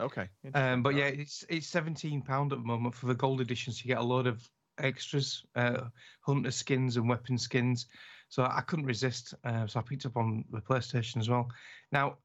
[0.01, 0.28] Okay.
[0.55, 3.72] Um, but yeah, it's it's seventeen pound at the moment for the gold edition.
[3.72, 4.48] So you get a lot of
[4.78, 5.82] extras, uh,
[6.20, 7.86] hunter skins and weapon skins.
[8.28, 9.34] So I couldn't resist.
[9.44, 11.48] Uh, so I picked up on the PlayStation as well.
[11.92, 12.18] Now,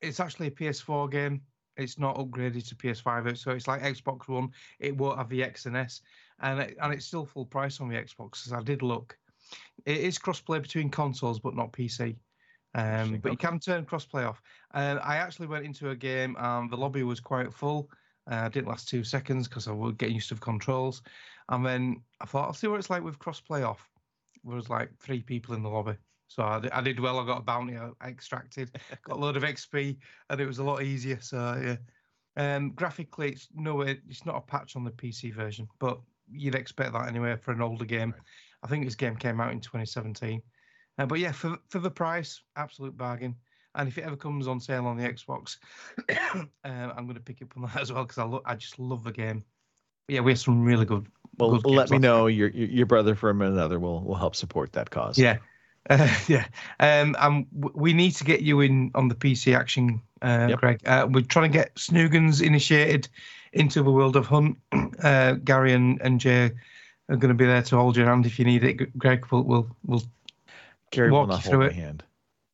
[0.00, 1.42] it's actually a PS4 game.
[1.76, 4.50] It's not upgraded to PS5, so it's like Xbox One.
[4.78, 6.02] It won't have the X and S,
[6.40, 8.46] and it, and it's still full price on the Xbox.
[8.46, 9.18] As I did look,
[9.84, 12.16] it is crossplay between consoles, but not PC.
[12.74, 14.42] Um, but you can turn crossplay off.
[14.72, 17.88] Uh, I actually went into a game and the lobby was quite full.
[18.26, 21.02] Uh, didn't last two seconds because I was getting used to the controls.
[21.50, 23.88] And then I thought, I'll see what it's like with crossplay off.
[24.44, 25.96] There was like three people in the lobby.
[26.28, 27.18] So I did, I did well.
[27.18, 28.70] I got a bounty I I extracted,
[29.04, 29.96] got a load of XP,
[30.30, 31.20] and it was a lot easier.
[31.20, 31.76] So yeah.
[32.36, 36.92] Um, graphically, it's no, it's not a patch on the PC version, but you'd expect
[36.92, 38.10] that anyway for an older game.
[38.10, 38.20] Right.
[38.64, 40.42] I think this game came out in 2017.
[40.98, 43.36] Uh, but yeah, for for the price, absolute bargain.
[43.76, 45.58] And if it ever comes on sale on the Xbox,
[46.34, 48.78] um, I'm going to pick up on that as well because I lo- I just
[48.78, 49.44] love the game.
[50.06, 51.06] But yeah, we have some really good.
[51.38, 52.26] Well, good let me know.
[52.26, 55.18] Your your your brother from another will will help support that cause.
[55.18, 55.38] Yeah,
[55.90, 56.46] uh, yeah.
[56.78, 60.60] Um, we need to get you in on the PC action, uh, Yep.
[60.60, 60.80] Greg.
[60.86, 63.08] Uh, we're trying to get Snoogans initiated
[63.52, 64.58] into the world of Hunt.
[65.02, 66.50] Uh, Gary and, and Jay
[67.08, 68.96] are going to be there to hold your hand if you need it.
[68.96, 70.02] Greg, we'll we'll, we'll
[70.94, 71.72] Gary will not you hold through my it.
[71.72, 72.04] hand.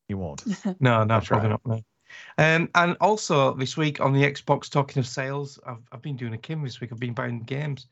[0.07, 0.43] He won't.
[0.79, 1.65] No, no, That's probably not.
[1.65, 1.81] No.
[2.37, 6.33] Um, and also this week on the Xbox, talking of sales, I've, I've been doing
[6.33, 6.91] a Kim this week.
[6.91, 7.87] I've been buying games.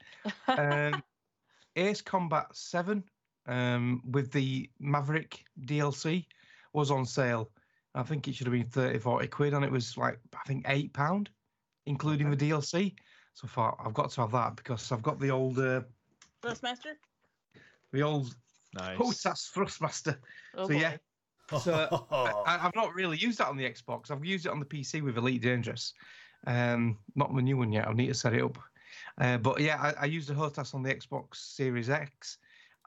[0.47, 1.01] Um,
[1.75, 3.03] Ace Combat 7
[3.47, 6.25] um, with the Maverick DLC
[6.73, 7.49] was on sale.
[7.95, 10.65] I think it should have been 30, 40 quid, and it was like, I think,
[10.65, 11.27] £8,
[11.85, 12.93] including the DLC.
[13.33, 15.81] So I thought, I've got to have that because I've got the old, uh,
[16.43, 16.95] Thrustmaster?
[17.91, 18.35] the old
[18.73, 18.97] Nice.
[18.97, 20.17] HOTAS Thrustmaster.
[20.55, 20.97] Oh, So, yeah.
[21.61, 22.07] So
[22.45, 24.11] I, I've not really used that on the Xbox.
[24.11, 25.93] I've used it on the PC with Elite Dangerous.
[26.45, 27.87] Um, not my new one yet.
[27.87, 28.57] I need to set it up.
[29.19, 32.37] Uh, but yeah, I, I used the HOTAS on the Xbox Series X,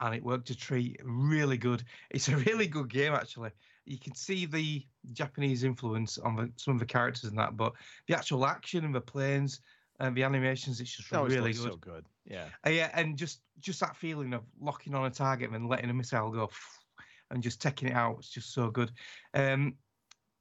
[0.00, 1.00] and it worked a treat.
[1.02, 1.82] Really good.
[2.10, 3.50] It's a really good game actually.
[3.84, 7.72] You can see the Japanese influence on the, some of the characters and that, but
[8.06, 9.60] the actual action and the planes
[10.02, 11.70] and the animations, it's just really good.
[11.70, 12.04] so good.
[12.24, 12.46] Yeah.
[12.66, 15.90] Uh, yeah, and just just that feeling of locking on a target and then letting
[15.90, 16.50] a missile go
[17.30, 18.16] and just taking it out.
[18.18, 18.90] It's just so good.
[19.32, 19.76] Um,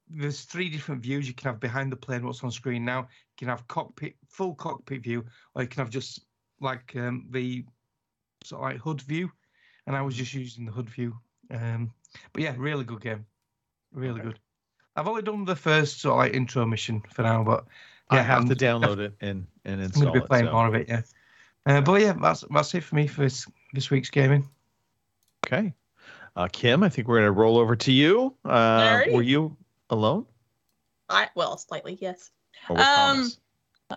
[0.08, 2.26] there's three different views you can have behind the plane.
[2.26, 3.00] What's on screen now?
[3.02, 3.06] You
[3.38, 6.26] can have cockpit, full cockpit view, or you can have just
[6.60, 7.64] like um, the
[8.42, 9.30] sort of like hood view.
[9.86, 11.16] And I was just using the hood view.
[11.52, 11.92] Um,
[12.32, 13.26] but yeah, really good game,
[13.92, 14.28] really Okay.
[14.28, 14.40] good.
[14.96, 17.64] I've only done the first sort of like intro mission for now, but
[18.10, 20.02] I yeah, have I'm to download it and and install.
[20.02, 20.06] It.
[20.06, 20.28] I'm going to be it.
[20.28, 20.88] playing so- more of it.
[20.88, 21.02] Yeah.
[21.64, 24.48] Uh, but yeah, that's that's it for me for this this week's gaming.
[25.46, 25.72] Okay.
[26.34, 28.34] Uh, Kim, I think we're going to roll over to you.
[28.44, 29.56] Uh, were you
[29.90, 30.26] alone?
[31.08, 32.30] I well, slightly, yes.
[32.68, 33.38] Or was Um, Thomas?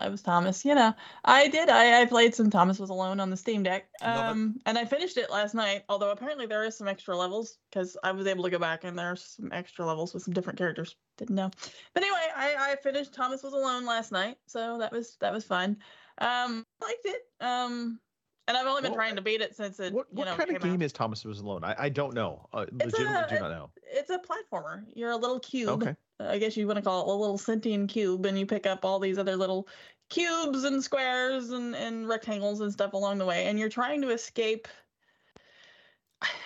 [0.00, 0.94] I was Thomas, you know.
[1.24, 1.68] I did.
[1.68, 3.88] I, I played some Thomas was alone on the Steam Deck.
[4.02, 7.96] Um and I finished it last night, although apparently there is some extra levels because
[8.02, 10.96] I was able to go back and there's some extra levels with some different characters.
[11.18, 11.50] Didn't know.
[11.94, 15.44] But anyway, I, I finished Thomas was alone last night, so that was that was
[15.44, 15.76] fun.
[16.18, 17.22] Um liked it.
[17.40, 18.00] Um
[18.48, 20.36] and I've only been Well, trying to beat it since it What, you what know
[20.36, 20.62] kind of came out.
[20.62, 21.64] game is Thomas was alone?
[21.64, 22.46] I, I don't know.
[22.52, 23.70] Uh, legitimately a- do not know.
[23.90, 24.84] It's a platformer.
[24.94, 25.68] You're a little cube.
[25.82, 25.96] Okay.
[26.18, 28.84] I guess you want to call it a little sentient cube, and you pick up
[28.84, 29.68] all these other little
[30.08, 34.10] cubes and squares and, and rectangles and stuff along the way, and you're trying to
[34.10, 34.68] escape.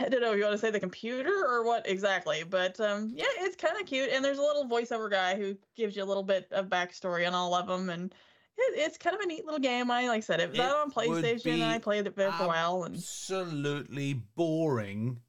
[0.00, 3.12] I don't know if you want to say the computer or what exactly, but um,
[3.14, 4.10] yeah, it's kind of cute.
[4.10, 7.34] And there's a little voiceover guy who gives you a little bit of backstory on
[7.34, 8.12] all of them, and
[8.58, 9.90] it, it's kind of a neat little game.
[9.90, 12.24] I like I said it was It out on PlayStation, and I played it for
[12.24, 15.20] a while, and Absolutely boring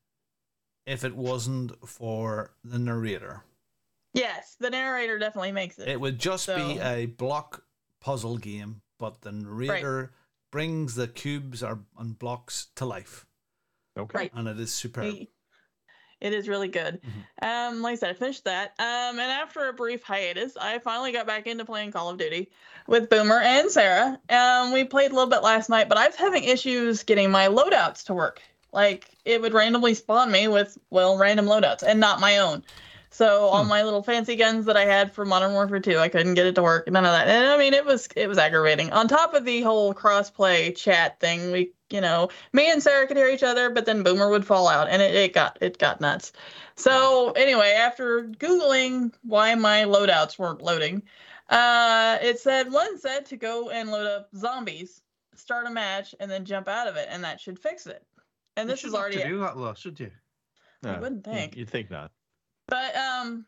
[0.87, 3.43] if it wasn't for the narrator.
[4.13, 5.87] Yes, the narrator definitely makes it.
[5.87, 7.63] It would just be a block
[7.99, 10.13] puzzle game, but the narrator
[10.51, 13.25] brings the cubes or and blocks to life,
[13.97, 14.17] Okay.
[14.17, 14.31] Right.
[14.33, 15.05] and it is superb.
[15.05, 15.29] It-
[16.19, 17.01] It is really good.
[17.01, 17.47] Mhm.
[17.71, 18.75] Um, like I said, I finished that.
[18.77, 22.51] Um, and after a brief hiatus, I finally got back into playing Call of Duty
[22.85, 24.19] with Boomer and Sarah.
[24.29, 27.47] Um, we played a little bit last night, but I was having issues getting my
[27.47, 28.39] loadouts to work.
[28.71, 32.63] Like it would randomly spawn me with well random loadouts and not my own.
[33.13, 36.33] So all my little fancy guns that I had for Modern Warfare 2, I couldn't
[36.33, 36.89] get it to work.
[36.89, 37.27] None of that.
[37.27, 38.91] And I mean, it was it was aggravating.
[38.93, 43.17] On top of the whole crossplay chat thing, we you know, me and Sarah could
[43.17, 45.99] hear each other, but then Boomer would fall out, and it, it got it got
[45.99, 46.31] nuts.
[46.75, 51.03] So anyway, after googling why my loadouts weren't loading,
[51.49, 55.01] uh, it said one said to go and load up zombies,
[55.35, 58.05] start a match, and then jump out of it, and that should fix it.
[58.55, 60.11] And this is already to do that, though, should you?
[60.83, 61.57] I wouldn't think.
[61.57, 62.11] You'd think not.
[62.71, 63.45] But um,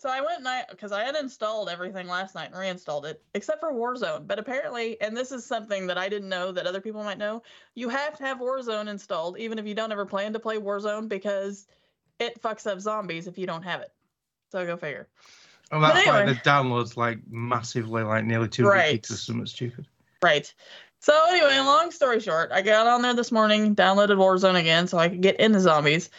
[0.00, 3.22] so I went and I because I had installed everything last night and reinstalled it
[3.32, 4.26] except for Warzone.
[4.26, 7.44] But apparently, and this is something that I didn't know that other people might know,
[7.76, 11.08] you have to have Warzone installed even if you don't ever plan to play Warzone
[11.08, 11.68] because
[12.18, 13.92] it fucks up zombies if you don't have it.
[14.50, 15.08] So go figure.
[15.70, 16.34] And that's why anyway.
[16.34, 18.94] the download's like massively, like nearly two Right.
[18.94, 19.86] gigs or something stupid.
[20.20, 20.52] Right.
[20.98, 24.98] So anyway, long story short, I got on there this morning, downloaded Warzone again so
[24.98, 26.10] I could get into zombies.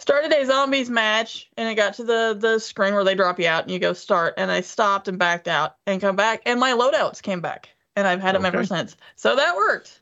[0.00, 3.48] Started a zombies match, and it got to the the screen where they drop you
[3.48, 4.34] out, and you go start.
[4.36, 8.06] And I stopped and backed out and come back, and my loadouts came back, and
[8.06, 8.96] I've had them ever since.
[9.16, 10.00] So that worked.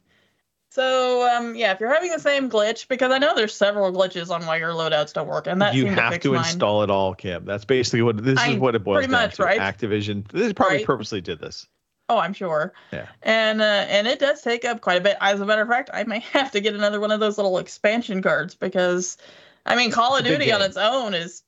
[0.71, 4.29] So um, yeah, if you're having the same glitch, because I know there's several glitches
[4.29, 6.41] on why your loadouts don't work, and that you to have to mine.
[6.41, 7.47] install it all, Kim.
[7.47, 8.57] That's basically what this I- is.
[8.59, 9.45] What it boils pretty down much, to.
[9.45, 9.59] right?
[9.61, 10.29] Activision.
[10.29, 10.87] This probably Right.
[10.87, 11.67] purposely did this.
[12.11, 12.73] Oh, I'm sure.
[12.93, 13.07] Yeah.
[13.23, 15.17] And uh, and it does take up quite a bit.
[15.23, 17.57] As a matter of fact, I may have to get another one of those little
[17.59, 19.17] expansion cards because,
[19.67, 21.43] I mean, Call of It's Duty on its own is,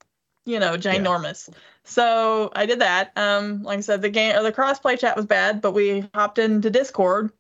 [0.45, 1.49] you know, ginormous.
[1.85, 3.13] So I did that.
[3.17, 6.39] Um, like I said, the game or the crossplay chat was bad, but we hopped
[6.39, 7.33] into Discord.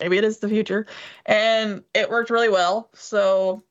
[0.00, 0.86] Maybe it is the future,
[1.24, 2.90] and it worked really well.
[2.94, 3.62] So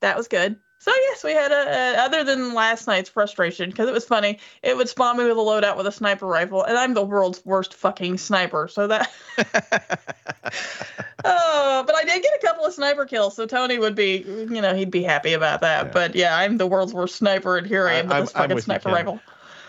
[0.00, 0.56] that was good.
[0.80, 4.38] So yes, we had a, a other than last night's frustration because it was funny.
[4.62, 7.44] It would spawn me with a loadout with a sniper rifle, and I'm the world's
[7.44, 8.68] worst fucking sniper.
[8.68, 9.10] So that,
[11.24, 14.60] oh, but I did get a couple of sniper kills, so Tony would be, you
[14.60, 15.86] know, he'd be happy about that.
[15.86, 15.92] Yeah.
[15.92, 18.32] But yeah, I'm the world's worst sniper, and here I I- am with I'm- this
[18.32, 18.94] fucking with sniper Kim.
[18.94, 19.20] rifle.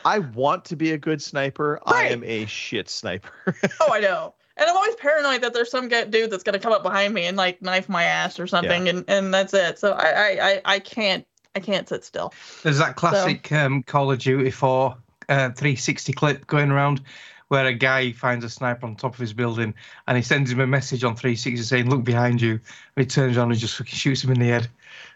[0.05, 1.79] I want to be a good sniper.
[1.85, 3.55] I am a shit sniper.
[3.81, 4.33] Oh, I know.
[4.55, 7.35] And I'm always paranoid that there's some dude that's gonna come up behind me and
[7.37, 9.77] like knife my ass or something, and and that's it.
[9.79, 11.25] So I I I, I can't
[11.55, 12.33] I can't sit still.
[12.63, 14.95] There's that classic um, Call of Duty 4
[15.29, 17.01] uh, 360 clip going around
[17.49, 19.73] where a guy finds a sniper on top of his building
[20.07, 22.53] and he sends him a message on 360 saying, Look behind you.
[22.53, 22.61] And
[22.97, 24.69] he turns around and just fucking shoots him in the head.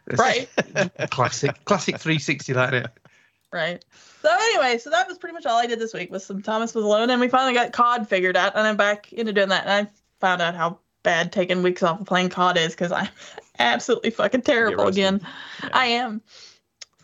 [0.07, 0.49] It's Right.
[1.11, 1.63] classic.
[1.65, 2.87] Classic 360, that it.
[3.51, 3.85] Right.
[4.21, 6.73] So anyway, so that was pretty much all I did this week was some Thomas
[6.73, 9.67] was alone, and we finally got COD figured out, and I'm back into doing that,
[9.67, 13.09] and I found out how bad taking weeks off of playing COD is because I'm
[13.59, 15.21] absolutely fucking terrible again.
[15.61, 15.69] Yeah.
[15.73, 16.21] I am.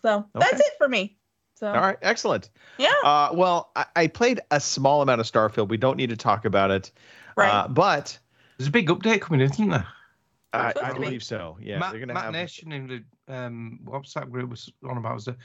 [0.02, 1.19] So that's it for me.
[1.60, 2.50] So All right, excellent.
[2.78, 5.68] yeah, Uh, well, I, I played a small amount of Starfield.
[5.68, 6.92] We don't need to talk about it,
[7.36, 7.50] right.
[7.50, 8.18] uh, but
[8.58, 9.86] There's a big update coming isn't there?
[10.54, 11.00] I, I to be.
[11.02, 11.58] believe so.
[11.62, 12.88] Yeah, Matt, they're gonna Matt have Nation in
[13.28, 15.36] the um, WhatsApp group was on about was a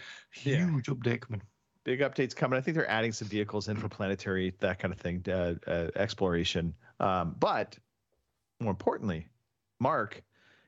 [0.45, 0.65] Yeah.
[0.67, 1.43] huge update coming.
[1.83, 2.57] big updates coming.
[2.57, 5.91] I think they're adding some vehicles in for planetary, that kind of thing, uh, uh,
[5.97, 6.75] exploration.
[7.01, 7.77] Um, but
[8.61, 9.27] more importantly,
[9.81, 10.23] Mark,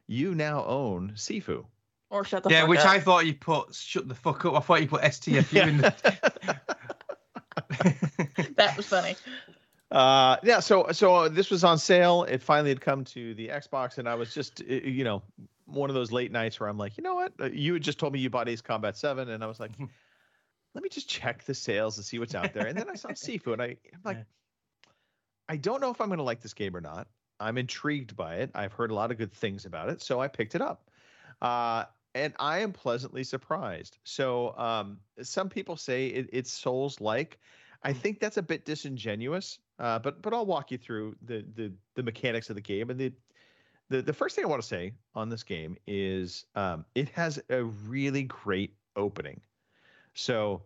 [0.09, 1.64] you now own Sifu.
[2.11, 2.86] Or shut the yeah, fuck which up.
[2.86, 4.54] I thought you put shut the fuck up.
[4.54, 5.94] I thought you put STFU in the.
[8.57, 9.16] that was funny.
[9.90, 10.61] Uh, yeah.
[10.61, 12.24] So, so uh, this was on sale.
[12.24, 15.22] It finally had come to the Xbox, and I was just, you know,
[15.66, 17.32] one of those late nights where I'm like, you know what?
[17.40, 19.72] Uh, You had just told me you bought Ace Combat Seven, and I was like,
[20.74, 22.66] let me just check the sales and see what's out there.
[22.66, 24.24] And then I saw Sifu, and I, I'm like, Yeah.
[25.48, 27.07] I don't know if I'm going to like this game or not.
[27.38, 28.50] I'm intrigued by it.
[28.54, 30.90] I've heard a lot of good things about it, so I picked it up.
[31.40, 31.84] Uh,
[32.16, 33.98] and I am pleasantly surprised.
[34.04, 37.38] So, um, some people say it, it's Souls like.
[37.82, 41.72] I think that's a bit disingenuous, uh, but but I'll walk you through the the
[41.94, 42.90] the mechanics of the game.
[42.90, 43.12] And the
[43.90, 47.38] the the first thing I want to say on this game is um, it has
[47.50, 49.42] a really great opening.
[50.14, 50.62] So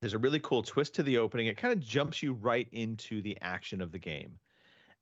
[0.00, 1.46] there's a really cool twist to the opening.
[1.46, 4.38] It kind of jumps you right into the action of the game,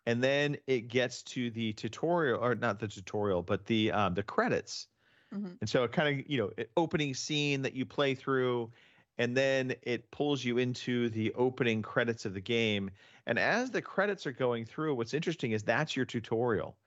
[0.07, 4.23] and then it gets to the tutorial, or not the tutorial, but the um, the
[4.23, 4.87] credits.
[5.33, 5.59] Mhm.
[5.61, 8.73] And so it kind of you know opening scene that you play through,
[9.19, 12.91] and then it pulls you into the opening credits of the game.
[13.27, 16.79] And as the credits are going through, what's interesting is that's your tutorial.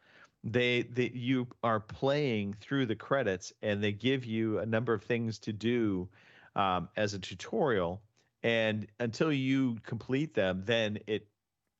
[0.43, 5.03] They they you are playing through the credits, and they give you a number of
[5.03, 6.09] things to do
[6.55, 8.03] um, as a tutorial.
[8.43, 11.29] And until you complete them, then it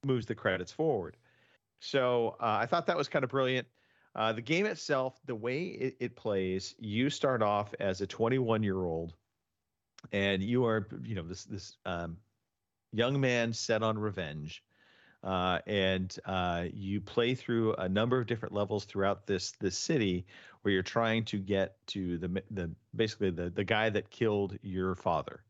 [0.06, 1.18] moves the credits forward.
[1.82, 3.68] So uh, I thought that was kind of brilliant.
[4.16, 8.64] Uh, the game itself, the way it, it plays, you start off as a 21
[8.64, 9.14] year old,
[10.14, 12.16] and you are, you know, this this um,
[12.94, 14.64] young man set on revenge,
[15.22, 20.26] uh, and uh, you play through a number of different levels throughout this this city,
[20.62, 24.96] where you're trying to get to the the basically the the guy that killed your
[24.96, 25.44] father,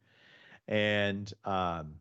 [0.67, 1.93] and um,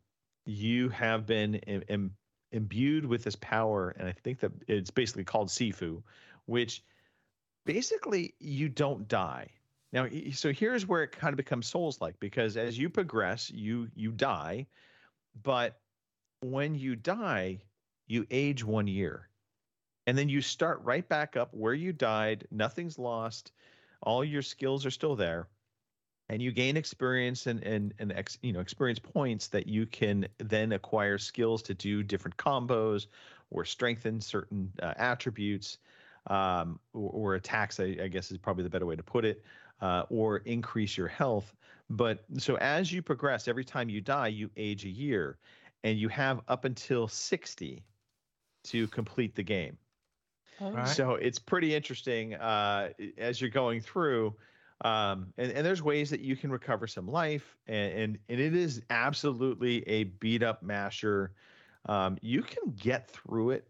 [0.47, 2.17] you have been im- im-
[2.53, 6.03] imbued with this power, and I think that it's basically called Sifu,
[6.47, 6.83] which
[7.65, 9.49] basically you don't die.
[9.93, 13.89] Now, so here's where it kind of becomes souls like because as you progress, you
[13.95, 14.67] you die,
[15.43, 15.81] but
[16.41, 17.61] when you die,
[18.07, 19.29] you age one year.
[20.07, 23.53] And then you start right back up where you died, nothing's lost,
[24.03, 25.49] all your skills are still there.
[26.29, 30.27] And you gain experience and and and ex, you know experience points that you can
[30.39, 33.07] then acquire skills to do different combos
[33.51, 35.79] or strengthen certain uh, attributes
[36.29, 37.81] um, or, or attacks.
[37.81, 39.43] I, I guess is probably the better way to put it,
[39.81, 41.55] uh, or increase your health.
[41.91, 45.39] But so as you progress, every time you die, you age a year,
[45.83, 47.85] and you have up until sixty
[48.65, 49.77] to complete the game.
[50.61, 50.89] Right.
[50.89, 54.35] So it's pretty interesting uh, as you're going through.
[54.81, 58.55] Um, and, and there's ways that you can recover some life, and, and, and it
[58.55, 61.33] is absolutely a beat up masher.
[61.87, 63.69] Um, you can get through it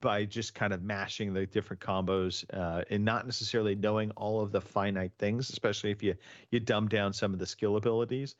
[0.00, 4.52] by just kind of mashing the different combos uh, and not necessarily knowing all of
[4.52, 6.14] the finite things, especially if you
[6.50, 8.36] you dumb down some of the skill abilities.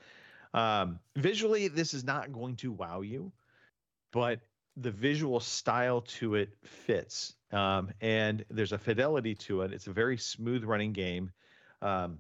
[0.53, 3.33] Um, visually, this is not going to wow you,
[4.13, 4.41] but
[4.77, 9.73] the visual style to it fits, um, and there's a fidelity to it.
[9.73, 11.33] It's a very smooth running game.
[11.83, 12.19] Um,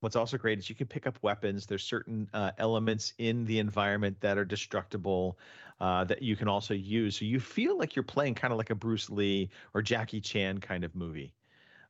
[0.00, 1.66] what's also great is you can pick up weapons.
[1.66, 5.38] There's certain uh, elements in the environment that are destructible
[5.82, 7.16] uh, that you can also use.
[7.16, 10.58] So you feel like you're playing kind of like a Bruce Lee or Jackie Chan
[10.58, 11.34] kind of movie.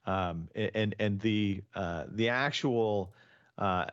[0.07, 3.13] Um, and and the uh, the actual
[3.59, 3.85] uh,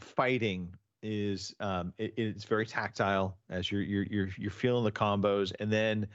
[0.00, 0.72] fighting
[1.02, 5.72] is um, it, it's very tactile as you're you're you're you're feeling the combos, and
[5.72, 6.06] then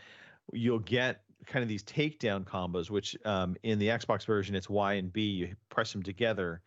[0.54, 4.94] you'll get kind of these takedown combos, which um, in the Xbox version it's Y
[4.94, 5.24] and B.
[5.24, 6.62] You press them together,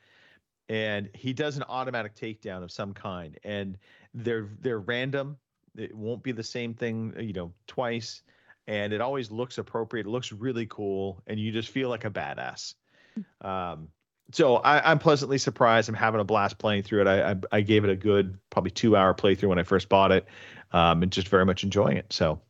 [0.69, 3.79] and he does an automatic takedown of some kind, and
[4.13, 5.39] they're they're random.
[5.77, 8.23] It won't be the same thing, you know, twice,
[8.67, 10.07] and it always looks appropriate.
[10.07, 12.75] It looks really cool, and you just feel like a badass.
[13.43, 13.89] Um,
[14.33, 15.89] so I, I'm pleasantly surprised.
[15.89, 17.07] I'm having a blast playing through it.
[17.07, 20.11] I, I I gave it a good probably two hour playthrough when I first bought
[20.11, 20.27] it,
[20.73, 22.13] um, and just very much enjoying it.
[22.13, 22.41] So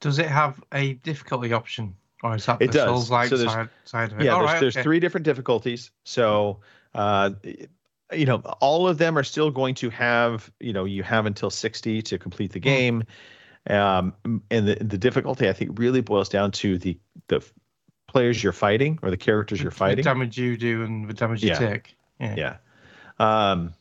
[0.00, 2.86] Does it have a difficulty option, or is that It the does.
[2.88, 4.24] Souls-like So there's- side, side of it?
[4.24, 4.82] yeah, All there's, right, there's okay.
[4.82, 5.90] three different difficulties.
[6.04, 6.60] So,
[6.94, 7.30] uh,
[8.12, 11.50] you know, all of them are still going to have, you know, you have until
[11.50, 13.04] 60 to complete the game.
[13.68, 14.14] Um,
[14.50, 16.98] and the, the difficulty, I think, really boils down to the
[17.28, 17.44] the
[18.06, 19.96] players you're fighting or the characters you're fighting.
[19.96, 21.58] The damage you do and the damage you Yeah.
[21.58, 21.96] take.
[22.18, 22.34] Yeah.
[23.18, 23.50] Yeah.
[23.50, 23.74] Um,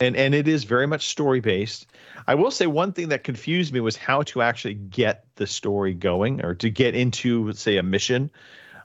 [0.00, 1.86] and and it is very much story based.
[2.26, 5.92] I will say one thing that confused me was how to actually get the story
[5.92, 8.30] going or to get into, say, a mission.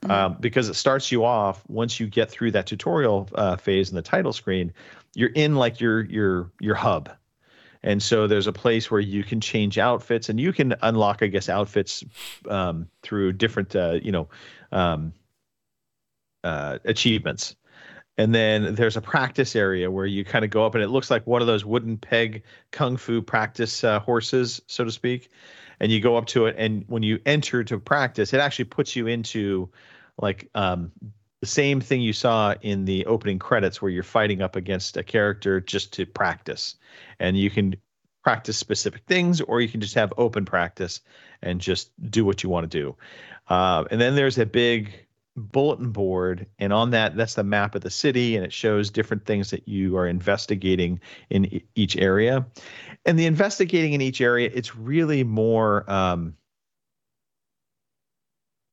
[0.09, 3.95] Um, because it starts you off once you get through that tutorial uh, phase in
[3.95, 4.73] the title screen,
[5.13, 7.09] you're in like your your your hub,
[7.83, 11.27] and so there's a place where you can change outfits and you can unlock, I
[11.27, 12.03] guess, outfits
[12.49, 14.27] um, through different uh, you know
[14.71, 15.13] um,
[16.43, 17.55] uh, achievements.
[18.17, 21.11] And then there's a practice area where you kind of go up, and it looks
[21.11, 25.29] like one of those wooden peg kung fu practice uh, horses, so to speak.
[25.81, 28.95] And you go up to it, and when you enter to practice, it actually puts
[28.95, 29.69] you into
[30.17, 30.91] like um,
[31.41, 35.03] the same thing you saw in the opening credits, where you're fighting up against a
[35.03, 36.75] character just to practice,
[37.19, 37.75] and you can
[38.23, 41.01] practice specific things, or you can just have open practice
[41.41, 42.95] and just do what you want to do.
[43.47, 45.05] Uh, and then there's a big
[45.35, 49.25] bulletin board and on that that's the map of the city and it shows different
[49.25, 50.97] things that you are investigating
[51.29, 52.45] in e- each area
[53.05, 56.33] and the investigating in each area it's really more um,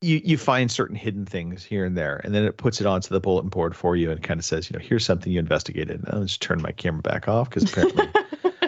[0.03, 3.09] you you find certain hidden things here and there and then it puts it onto
[3.09, 6.03] the bulletin board for you and kind of says you know here's something you investigated.
[6.03, 8.09] And i'll just turn my camera back off because apparently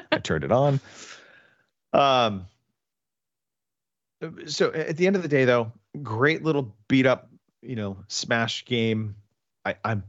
[0.12, 0.80] i turned it on.
[1.94, 2.48] Um
[4.48, 5.72] so at the end of the day though
[6.02, 7.30] great little beat up
[7.62, 9.16] you know smash game.
[9.66, 10.04] I i'm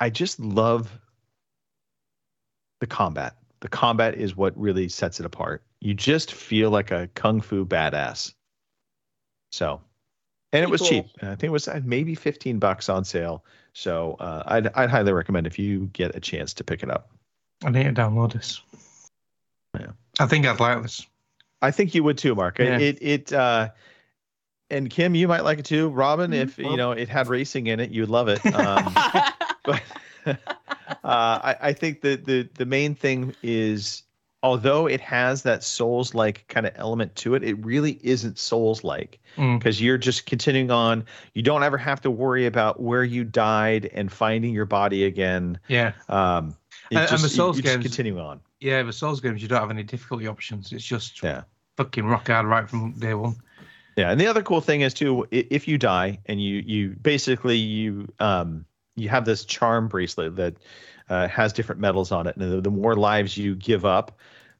[0.00, 0.90] i just love
[2.80, 3.36] the combat.
[3.60, 5.62] The combat is what really sets it apart.
[5.80, 8.34] You just feel like a kung fu badass.
[9.52, 9.80] So
[10.54, 10.88] and it was cool.
[10.88, 13.44] cheap i think it was uh, maybe 15 bucks on sale
[13.74, 17.10] so uh, I'd, I'd highly recommend if you get a chance to pick it up
[17.64, 18.60] I need to download this.
[19.78, 19.92] Yeah.
[20.20, 21.06] I think I'd like this.
[21.62, 22.58] I think you would too, Mark.
[22.58, 22.78] Yeah.
[22.78, 23.70] It it uh
[24.70, 25.88] and Kim, you might like it too.
[25.88, 26.42] Robin, Mhm.
[26.42, 28.40] if you know it had racing in it, you'd love it.
[28.54, 28.92] Um,
[29.64, 29.82] but
[30.26, 30.36] uh,
[31.04, 34.03] I, I think the the the main thing is
[34.44, 38.84] although it has that souls like kind of element to it, it really isn't souls
[38.84, 39.58] like Mm.
[39.58, 41.04] because you're just continuing on.
[41.32, 45.58] You don't ever have to worry about where you died and finding your body again.
[45.66, 45.92] Yeah.
[46.08, 46.54] Um,
[46.92, 48.38] And- and the you- Souls you just games- continue on.
[48.60, 50.70] Yeah, with Souls games, you don't have any difficulty options.
[50.72, 51.42] It's just Yeah.
[51.78, 53.34] fucking rock hard right from day one.
[53.96, 57.56] Yeah, and the other cool thing is too, if you die and you you basically
[57.56, 58.64] you um
[58.96, 60.54] you have this charm bracelet that
[61.10, 64.16] uh, has different metals on it, and the, the more lives you give up,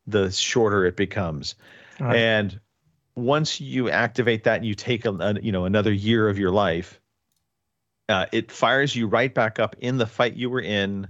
[0.07, 1.55] the shorter it becomes.
[1.99, 2.17] Right.
[2.17, 2.61] And
[3.15, 6.51] once you activate that, and you take a, a you know another year of your
[6.51, 7.01] life.
[8.07, 11.09] Uh, it fires you right back up in the fight you were in.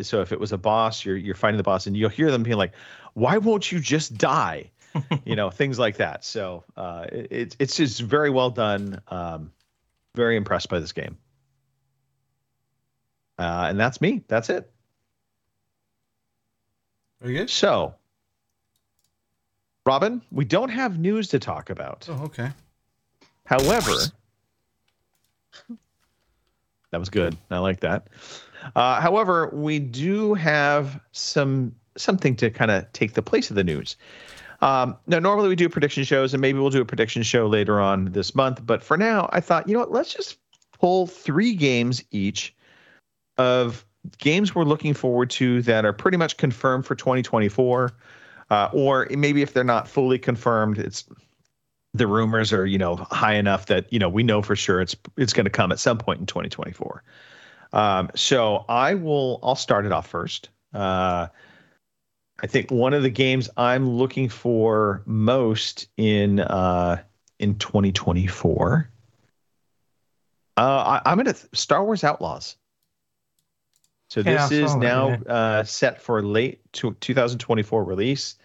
[0.00, 2.42] So if it was a boss, you're you're fighting the boss, and you'll hear them
[2.42, 2.72] being like,
[3.12, 4.70] "Why won't you just die?"
[5.24, 9.52] you know things like that so uh it, it's it's just very well done um
[10.16, 11.16] very impressed by this game
[13.38, 14.68] uh and that's me that's it
[17.20, 17.50] Very good.
[17.50, 17.94] so
[19.86, 22.50] robin we don't have news to talk about Oh, okay.
[23.46, 23.92] however
[26.90, 28.08] that was good i like that
[28.76, 33.64] uh however we do have some something to kind of take the place of the
[33.64, 33.96] news
[34.62, 37.80] Um, now, normally we do prediction shows, and maybe we'll do a prediction show later
[37.80, 38.60] on this month.
[38.66, 39.90] But for now, I thought, you know what?
[39.90, 40.36] Let's just
[40.78, 42.54] pull three games each
[43.38, 43.86] of
[44.18, 47.90] games we're looking forward to that are pretty much confirmed for 2024,
[48.50, 51.04] uh, or maybe if they're not fully confirmed, it's
[51.94, 54.96] the rumors are you know high enough that you know we know for sure it's
[55.16, 57.02] it's going to come at some point in 2024.
[57.72, 60.48] Um, so I will I'll start it off first.
[60.74, 61.28] Uh,
[62.42, 67.02] I think one of the games I'm looking for most in uh,
[67.38, 68.90] in 2024.
[70.56, 72.56] Uh, I, I'm gonna Star Wars Outlaws.
[74.08, 78.36] So this I is now uh, set for late to 2024 release.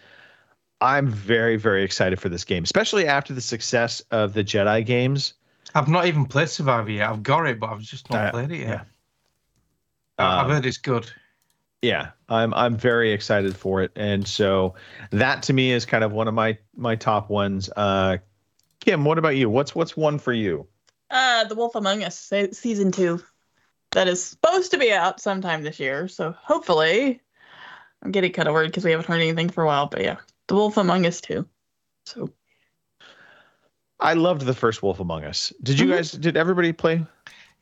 [0.80, 5.34] I'm very very excited for this game, especially after the success of the Jedi games.
[5.74, 7.10] I've not even played Survivor yet.
[7.10, 8.68] I've got it, but I've just not Uh, played it yet.
[8.68, 8.80] yeah.
[10.18, 11.10] I- I've Um, heard it's good.
[11.82, 14.74] yeah i'm i'm very excited for it and so
[15.10, 18.16] that to me is kind of one of my my top ones uh
[18.80, 20.66] kim what about you what's what's one for you
[21.10, 23.22] Uh, The Wolf Among Us se- season two,
[23.92, 26.08] that is supposed to be out sometime this year.
[26.08, 27.20] So hopefully,
[28.02, 29.86] I'm getting kind of worried because we haven't heard anything for a while.
[29.86, 30.16] But yeah,
[30.48, 31.46] The Wolf Among Us too.
[32.04, 32.30] So
[33.98, 35.96] i loved the first wolf among us did you Mhm.
[35.96, 37.04] guys did everybody play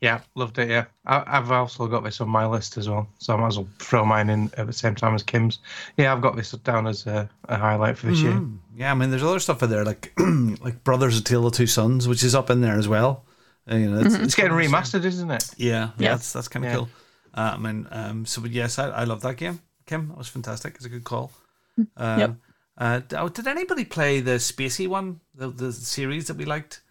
[0.01, 0.69] Yeah, loved it.
[0.69, 3.57] Yeah, I, I've also got this on my list as well, so I might as
[3.57, 5.59] well throw mine in at the same time as Kim's.
[5.97, 8.33] Yeah, I've got this down as a, a highlight for this year.
[8.33, 8.57] Mhm.
[8.75, 10.11] Yeah, I mean, there's other stuff in there like
[10.59, 13.23] like Brothers: A Tale of Two Sons, which is up in there as well.
[13.71, 15.49] Uh, you know, it's, It's getting remastered, isn't it?
[15.55, 16.09] Yeah, yeah, Yeah.
[16.11, 16.77] that's that's kind of Yeah.
[16.79, 16.89] cool.
[17.33, 19.61] Uh, I mean, um, so but yes, I, I love that game.
[19.85, 20.75] Kim, that was fantastic.
[20.75, 21.31] It's a good call.
[21.95, 22.35] Um, Yep.
[22.77, 26.81] Uh, oh, did anybody play the Spacey one, the, the series that we liked?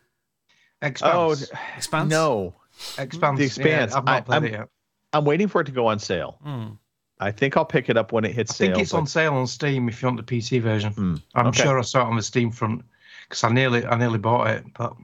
[0.82, 1.50] Expanse.
[1.50, 2.10] oh Expanse.
[2.10, 2.54] no
[2.98, 3.38] Expanse.
[3.38, 3.92] The Expanse.
[3.92, 4.68] Yeah, I've not I- played I'm- it yet.
[5.12, 6.72] i'm waiting for it to go on sale Hmm.
[7.20, 9.34] i think i'll pick it up when it hits I think it's but- on sale
[9.34, 10.92] on Steam if you want the PC version.
[10.92, 11.62] Hmm, I'm okay.
[11.62, 12.84] sure I saw it on the Steam front
[13.28, 14.94] because I nearly I nearly bought it, but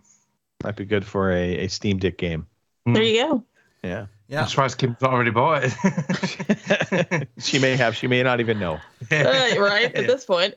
[0.64, 2.46] might be good for a, a Steam Deck game
[2.86, 3.44] there you go.
[3.84, 4.42] yeah Yeah.
[4.42, 7.28] I'm surprised Kim's not already bought it.
[7.38, 8.74] she may have she may not even know
[9.10, 10.54] Uh, right at this point.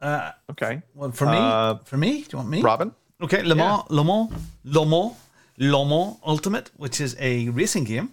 [0.00, 2.60] Uh, okay well, for me, Uh, for me, do you want me?
[2.62, 4.30] robin Okay, Le Mans, Le Mans,
[4.64, 5.12] Le Mans,
[5.56, 8.12] Le Mans Ultimate, which is a racing game,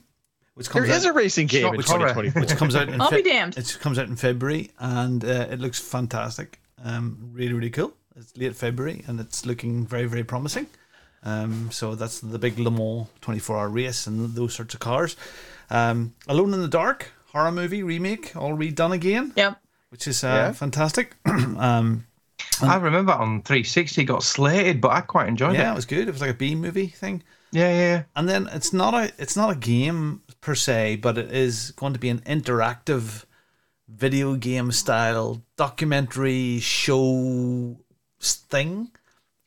[0.56, 2.08] which there comes out, is a racing game in Shock horror.
[2.14, 3.56] 2024 which comes out in I'll be damned.
[3.58, 6.60] It comes out in February, and uh, it looks fantastic.
[6.84, 7.94] Um, really, really cool.
[8.16, 10.66] It's late February, and it's looking very, very promising.
[11.26, 15.16] Um, so that's the big Le Mans 24-hour race and those sorts of cars.
[15.72, 19.60] Um, Alone in the Dark horror movie remake, all redone again, Yep.
[19.90, 20.52] which is uh, Yeah.
[20.52, 21.16] fantastic.
[21.26, 22.06] um,
[22.62, 25.76] I remember on 360 got slated, but I quite enjoyed yeah, it Yeah, it.
[25.76, 26.08] was good.
[26.08, 27.24] It was like a B movie thing.
[27.52, 28.04] Yeah, yeah.
[28.16, 31.94] and then it's not a it's not a game per se, but it is going
[31.94, 33.24] to be an interactive
[33.88, 37.78] video game style documentary show
[38.20, 38.90] thing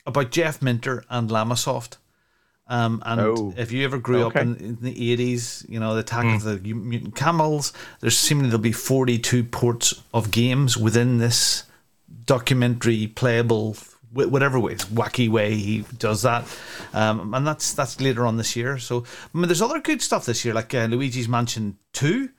[0.09, 1.97] about Jeff Minter and Llamasoft.
[2.67, 3.53] Um, and Oh.
[3.57, 4.39] if you ever grew Okay.
[4.41, 7.73] up in, in the eighties, you know the attack of the mutant camels.
[7.99, 11.63] There's seemingly there'll be 42 ports of games within this
[12.25, 13.73] documentary playable
[14.13, 16.43] wh- whatever way wacky way he does that
[16.93, 19.03] um, and that's that's later on this year so
[19.33, 22.29] I mean there's other good stuff this year like uh, Luigi's Mansion 2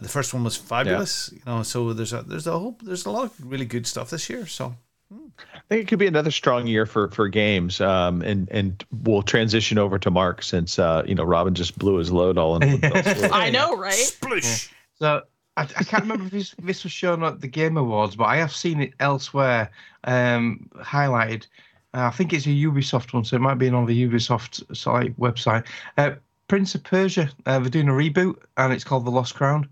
[0.00, 3.10] the first one was fabulous you know so there's a there's a whole there's a
[3.10, 4.74] lot of really good stuff this year so
[5.10, 9.22] I think it could be another strong year for for games, um, and and we'll
[9.22, 12.72] transition over to Mark since uh, you know Robin just blew his load all in.
[12.72, 13.30] one fell swoop.
[13.34, 13.94] I know, right?
[13.94, 15.22] Splish So
[15.56, 18.36] I, I can't remember if this, this was shown at the Game Awards, but I
[18.36, 19.70] have seen it elsewhere
[20.04, 21.46] um, highlighted.
[21.94, 25.18] Uh, I think it's a Ubisoft one, so it might be on the Ubisoft site
[25.18, 25.66] website.
[25.96, 26.12] Uh,
[26.46, 29.68] Prince of Persia, uh, they're doing a reboot, and it's called The Lost Crown.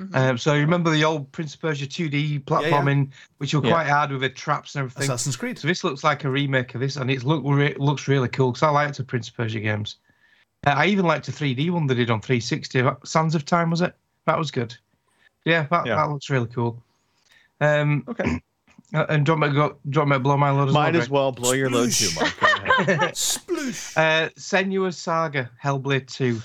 [0.00, 0.14] Mhm.
[0.16, 3.70] Um, so you remember the old Prince of Persia 2D platforming, which were Yeah.
[3.72, 5.02] quite hard with the traps and everything.
[5.04, 5.58] Assassin's Creed.
[5.58, 8.52] So this looks like a remake of this, and it look re- looks really cool
[8.52, 9.96] because I liked the Prince of Persia games.
[10.66, 12.82] Uh, I even liked the 3D one they did on 360.
[13.04, 13.94] Sands of Time was it?
[14.26, 14.74] That was good.
[15.44, 15.96] Yeah, that, Yeah.
[15.96, 16.82] that looks really cool.
[17.60, 18.40] Um, Okay.
[18.94, 19.68] uh, and do you want me to go?
[19.88, 21.02] Do you want me to blow my load as Might well?
[21.02, 22.40] as well blow your load too, Mark.
[22.40, 23.00] Go ahead.
[23.14, 23.96] Sploosh.
[23.96, 26.34] Uh, Senua's Saga, Hellblade 2.
[26.34, 26.44] this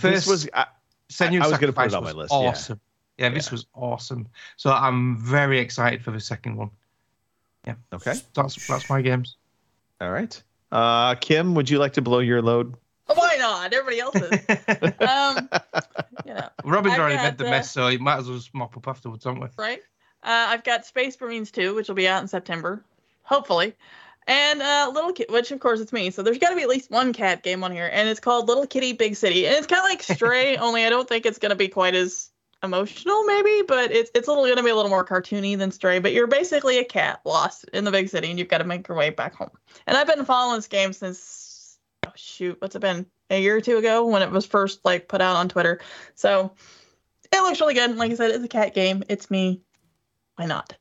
[0.00, 0.66] First, was I,
[1.10, 2.32] Senua's I was gonna put it on my list.
[2.32, 2.80] Awesome.
[3.18, 3.52] Yeah, this Yeah.
[3.52, 4.28] was awesome.
[4.56, 6.70] So I'm very excited for the second one.
[7.66, 7.74] Yeah.
[7.92, 8.14] Okay.
[8.34, 9.36] That's that's my games.
[10.00, 10.40] All right.
[10.70, 12.74] Uh, Kim, would you like to blow your load?
[13.08, 13.72] Oh, Why not?
[13.72, 14.30] Everybody else is.
[15.00, 15.48] um,
[16.26, 18.52] you know, Robin's I've already made the uh, mess, so he might as well just
[18.52, 19.46] mop up afterwards, don't we?
[19.56, 19.80] right?
[20.22, 22.82] Uh, I've got Space Marines 2, which will be out in September,
[23.22, 23.74] hopefully.
[24.26, 26.10] And uh, Little Kid, which of course it's me.
[26.10, 28.48] So there's got to be at least one cat game on here, and it's called
[28.48, 29.46] Little Kitty Big City.
[29.46, 31.94] And it's kind of like Stray, only I don't think it's going to be quite
[31.94, 32.30] as
[32.62, 35.70] emotional, maybe, but it's it's a little going to be a little more cartoony than
[35.70, 35.98] Stray.
[35.98, 38.88] But you're basically a cat lost in the big city, and you've got to make
[38.88, 39.50] your way back home.
[39.86, 43.06] And I've been following this game since oh shoot, what's it been?
[43.30, 45.80] A year or two ago when it was first like put out on Twitter.
[46.14, 46.52] So
[47.32, 47.96] it looks really good.
[47.96, 49.02] Like I said, it's a cat game.
[49.08, 49.62] It's me.
[50.36, 50.76] Why not?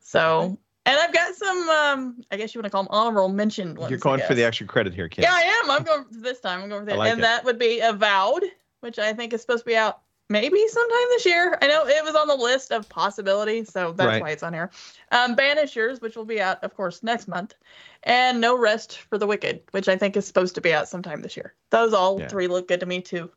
[0.00, 1.68] So, and I've got some.
[1.68, 3.90] um I guess you want to call them honorable mentioned ones.
[3.90, 5.22] You're going for the extra credit here, Kim.
[5.22, 5.70] Yeah, I am.
[5.70, 6.62] I'm going this time.
[6.62, 7.22] I'm going for that, like and it.
[7.22, 8.44] that would be Avowed,
[8.80, 11.58] which I think is supposed to be out maybe sometime this year.
[11.62, 14.22] I know it was on the list of possibilities, so that's Right.
[14.22, 14.70] why it's on here.
[15.12, 17.54] Um, Banishers, which will be out, of course, next month,
[18.02, 21.22] and No Rest for the Wicked, which I think is supposed to be out sometime
[21.22, 21.54] this year.
[21.70, 22.28] Those all Yeah.
[22.28, 23.30] three look good to me too.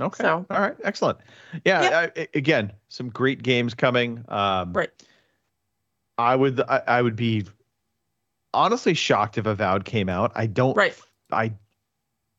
[0.00, 0.22] Okay.
[0.24, 0.76] So- All right.
[0.84, 1.18] Excellent.
[1.64, 2.08] Yeah.
[2.16, 4.24] I, again, some great games coming.
[4.28, 4.90] Um, Right.
[6.18, 6.60] I would.
[6.60, 7.44] I, I would be
[8.54, 10.32] honestly shocked if Avowed came out.
[10.34, 10.74] I don't.
[10.76, 10.98] Right.
[11.30, 11.52] I.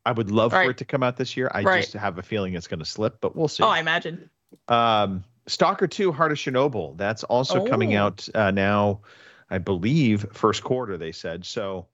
[0.07, 1.51] I would love for it to come out this year.
[1.53, 1.81] I Right.
[1.81, 3.63] just have a feeling it's going to slip, but we'll see.
[3.63, 4.29] Oh, I imagine.
[4.69, 6.97] Um, Stalker 2 Heart of Chernobyl.
[6.97, 8.05] That's also coming Oh.
[8.05, 9.01] out uh, now,
[9.49, 11.43] I believe, first quarter, they said.
[11.45, 11.87] So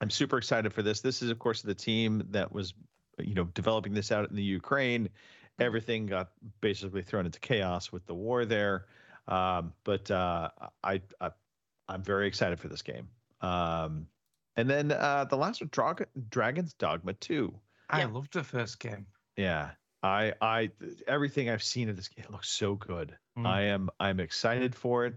[0.00, 1.00] I'm super excited for this.
[1.00, 2.74] This is, of course, the team that was,
[3.18, 5.08] you know, developing this out in the Ukraine.
[5.58, 6.30] Everything got
[6.60, 8.86] basically thrown into chaos with the war there.
[9.26, 10.48] Um, but uh,
[10.84, 11.32] I, I,
[11.88, 13.08] I'm very excited for this game.
[13.40, 14.06] Um,
[14.56, 17.52] and then uh, the last one, Drag- Dragon's Dogma 2.
[17.90, 18.06] I Yeah.
[18.06, 19.06] loved the first game.
[19.36, 19.70] Yeah.
[20.02, 20.70] I I
[21.06, 23.16] everything I've seen of this game looks so good.
[23.38, 23.46] Mm.
[23.46, 25.14] I am I'm excited for it.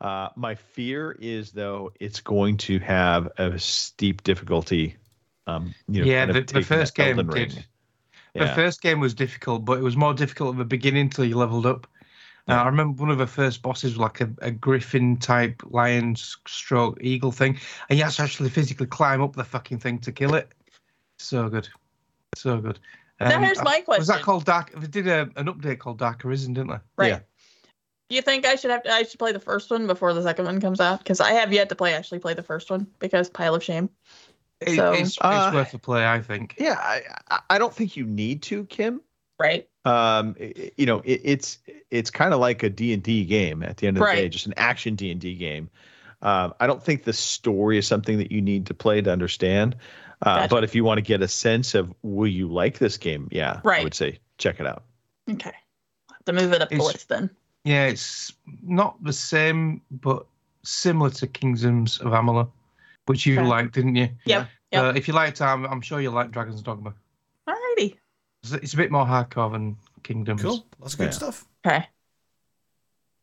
[0.00, 4.96] Uh, my fear is though it's going to have a steep difficulty.
[5.46, 7.26] Um, you know, Yeah, kind of the- the first game did.
[7.34, 7.48] Ring.
[8.34, 8.54] The Yeah.
[8.54, 11.66] first game was difficult, but it was more difficult at the beginning till you leveled
[11.66, 11.88] up.
[12.48, 16.16] Uh, I remember one of the first bosses was like a, a griffin type lion
[16.16, 20.12] stroke eagle thing, and you had to actually physically climb up the fucking thing to
[20.12, 20.52] kill it.
[21.18, 21.68] So good,
[22.36, 22.78] so good.
[23.20, 24.72] Now Um, here's I- my Was that called Dark?
[24.72, 26.78] They did a, an update called Dark Arisen, didn't they?
[26.96, 27.08] Right.
[27.08, 27.20] Yeah.
[28.08, 30.22] Do you think I should have to, I should play the first one before the
[30.22, 30.98] second one comes out?
[30.98, 33.88] Because I have yet to play actually play the first one because pile of shame.
[34.60, 36.56] It- So- it's, it's Uh, worth a play, I think.
[36.58, 39.00] Yeah, I I- I don't think you need to, Kim.
[39.38, 39.68] Right.
[39.84, 41.58] Um, i- i- you know, it, it's
[41.90, 44.28] it's kind of like a D and D game at the end of the day,
[44.28, 45.70] just an action D and D game.
[46.22, 49.74] Um, I don't think the story is something that you need to play to understand.
[50.22, 50.48] Uh, Gotcha.
[50.50, 53.60] But if you want to get a sense of will you like this game, yeah,
[53.64, 53.80] right.
[53.80, 54.82] I would say check it out.
[55.30, 55.50] Okay.
[56.10, 57.30] I'll have to move it up the It's- list then.
[57.64, 60.26] Yeah, it's not the same, but
[60.62, 62.48] similar to Kingdoms of Amalur,
[63.06, 63.46] which you Okay.
[63.48, 64.08] liked, didn't you?
[64.26, 64.48] Yep.
[64.72, 64.82] Yep.
[64.84, 66.94] Uh, if you liked, I'm, I'm sure you'll like Dragon's Dogma.
[68.44, 68.54] Alrighty.
[68.54, 70.42] It's, it's a bit more hardcore than Kingdoms.
[70.42, 70.66] Cool.
[70.80, 71.10] That's good Yeah.
[71.10, 71.46] stuff.
[71.66, 71.86] Okay.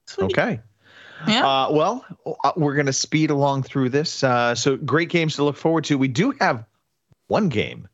[0.07, 0.25] Sweet.
[0.25, 0.59] Okay.
[1.27, 1.45] Yeah.
[1.47, 2.05] Uh, well,
[2.43, 4.23] uh, we're going to speed along through this.
[4.23, 5.97] Uh, so great games to look forward to.
[5.97, 6.63] We do have
[7.27, 7.87] one game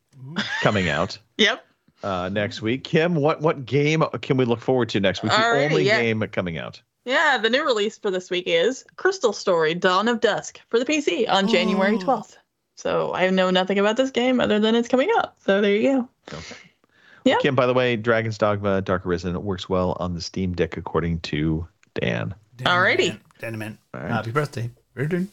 [0.61, 1.65] coming out Yep.
[2.03, 2.83] uh, next week.
[2.83, 5.31] Kim, what what game can we look forward to next week?
[5.31, 6.01] The Alrighty, only yeah.
[6.01, 6.81] game coming out.
[7.05, 10.85] Yeah, the new release for this week is Crystal Story Dawn of Dusk for the
[10.85, 11.97] PC on January.
[11.97, 12.37] 12th.
[12.75, 15.33] So I know nothing about this game other than it's coming out.
[15.45, 16.09] So there you go.
[16.37, 16.55] Okay.
[17.23, 17.37] Yeah.
[17.41, 21.19] Kim, by the way, Dragon's Dogma Dark Arisen works well on the Steam Deck, according
[21.21, 22.35] to Dan.
[22.57, 23.19] Alrighty.
[23.39, 23.77] Danny man.
[23.93, 24.11] All right.
[24.11, 24.69] Happy birthday.
[24.95, 25.27] You're doing.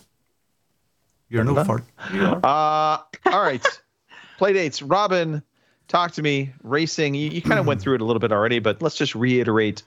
[1.29, 1.85] You're no fart.
[2.13, 3.65] Uh, all right.
[4.39, 4.83] Play dates.
[4.83, 5.43] Robin,
[5.87, 6.53] talk to me.
[6.63, 7.15] Racing.
[7.15, 9.83] You, you kind of went through it a little bit already, but let's just reiterate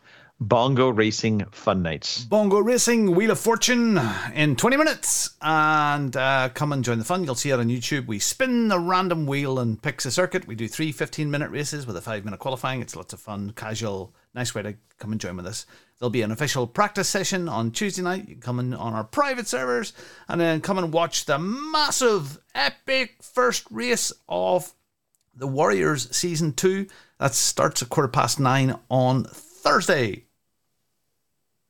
[0.47, 2.25] Bongo Racing Fun Nights.
[2.25, 3.97] Bongo Racing Wheel of Fortune
[4.33, 5.37] in 20 minutes.
[5.41, 7.23] And uh, come and join the fun.
[7.23, 8.07] You'll see it on YouTube.
[8.07, 10.45] We spin the random wheel and picks a circuit.
[10.45, 12.81] We do three 15 minute races with a five minute qualifying.
[12.81, 15.65] It's lots of fun, casual, nice way to come and join with us.
[15.97, 18.27] There'll be an official practice session on Tuesday night.
[18.27, 19.93] You can come in on our private servers
[20.27, 24.73] and then come and watch the massive, epic first race of
[25.33, 26.87] the Warriors season two.
[27.17, 30.25] That starts at quarter past nine on Thursday.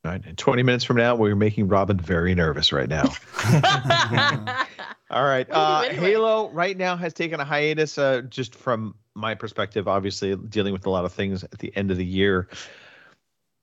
[0.06, 0.22] All right.
[0.26, 3.04] And 20 minutes from now, we're making Robin very nervous right now.
[5.10, 5.47] All right.
[5.47, 6.12] What do you Uh, anyway?
[6.12, 10.86] Halo right now has taken a hiatus, uh, just from my perspective, obviously dealing with
[10.86, 12.49] a lot of things at the end of the year.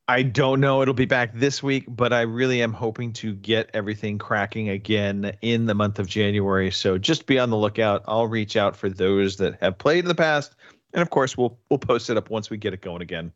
[0.09, 0.81] I don't know.
[0.83, 5.37] It'll be back this week, but I really am hoping to get everything cracking again
[5.43, 6.71] in the month of January.
[6.73, 8.03] So just be on the lookout.
[8.09, 10.57] I'll reach out for those that have played in the past,
[10.95, 13.33] and of course, we'll we'll post it up once we get it going again.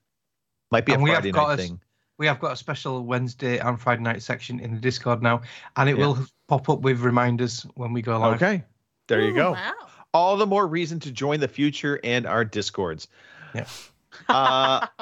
[0.73, 1.81] Might be And a we have Friday got night a- thing.
[2.19, 5.43] We have got a special Wednesday and Friday night section in the Discord now,
[5.77, 6.07] and it Yeah.
[6.07, 8.35] will pop up with reminders when we go live.
[8.43, 8.63] Okay,
[9.09, 9.53] there you go.
[9.53, 9.73] Wow.
[10.13, 13.09] all the more reason to join the future and our discords.
[13.55, 13.67] Yeah.
[14.29, 14.87] Uh,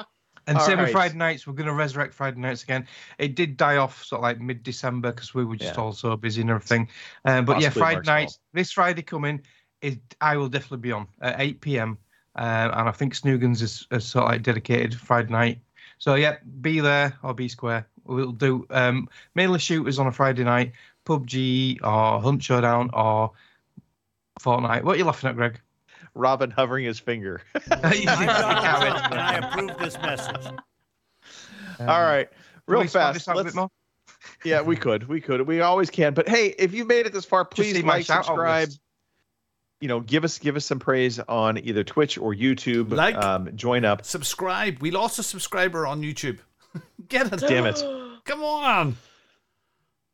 [0.45, 0.91] And All same with.
[0.91, 1.47] Friday nights.
[1.47, 2.85] We're going to resurrect Friday nights again.
[3.17, 5.81] It did die off sort of like mid December because we were just Yeah.
[5.81, 6.89] all so busy and everything.
[7.23, 8.17] Um, but yeah, Friday Mark's fault.
[8.17, 8.39] nights.
[8.51, 9.39] This Friday coming,
[9.81, 11.97] is I will definitely be on at 8 p.m.
[12.35, 15.59] Um, and I think Snoogans is, is sort of like dedicated Friday night.
[16.03, 17.87] So yeah, be there or be square.
[18.03, 20.73] We'll do um, mainly shooters on a Friday night,
[21.05, 23.31] PUBG or Hunt Showdown or
[24.41, 24.83] Fortnite.
[24.83, 25.61] What are you laughing at, Greg?
[26.13, 27.39] Robin hovering his finger.
[27.71, 30.45] I'm Donald Trump, can't and I approve this message.
[31.79, 33.13] Um, All right, can real we fast.
[33.13, 33.69] this out a bit Let's, more?
[34.43, 36.13] yeah, we could, we could, we always can.
[36.13, 38.67] But hey, if you made it this far, please like, subscribe.
[38.67, 38.81] list.
[39.83, 42.93] You know, give us give us some praise on either Twitch or YouTube.
[42.93, 43.17] Like.
[43.17, 44.05] um, join up.
[44.05, 44.79] Subscribe.
[44.79, 46.39] We lost a subscriber on YouTube.
[47.09, 47.41] Get it?
[47.41, 47.83] Damn it.
[48.23, 48.95] Come on.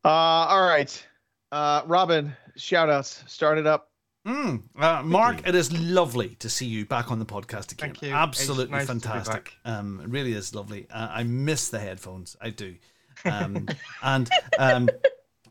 [0.04, 1.06] Uh, all right,
[1.52, 2.34] uh, Robin.
[2.56, 3.22] Shout outs.
[3.28, 3.92] Start it up.
[4.26, 4.64] Mm.
[4.76, 7.90] Uh, Mark, it is lovely to see you back on the podcast again.
[7.90, 8.12] Thank you.
[8.12, 9.54] Absolutely nice fantastic.
[9.64, 10.88] Um, it really is lovely.
[10.90, 12.36] Uh, I miss the headphones.
[12.40, 12.74] I do.
[13.22, 13.68] Um,
[14.02, 14.88] and um,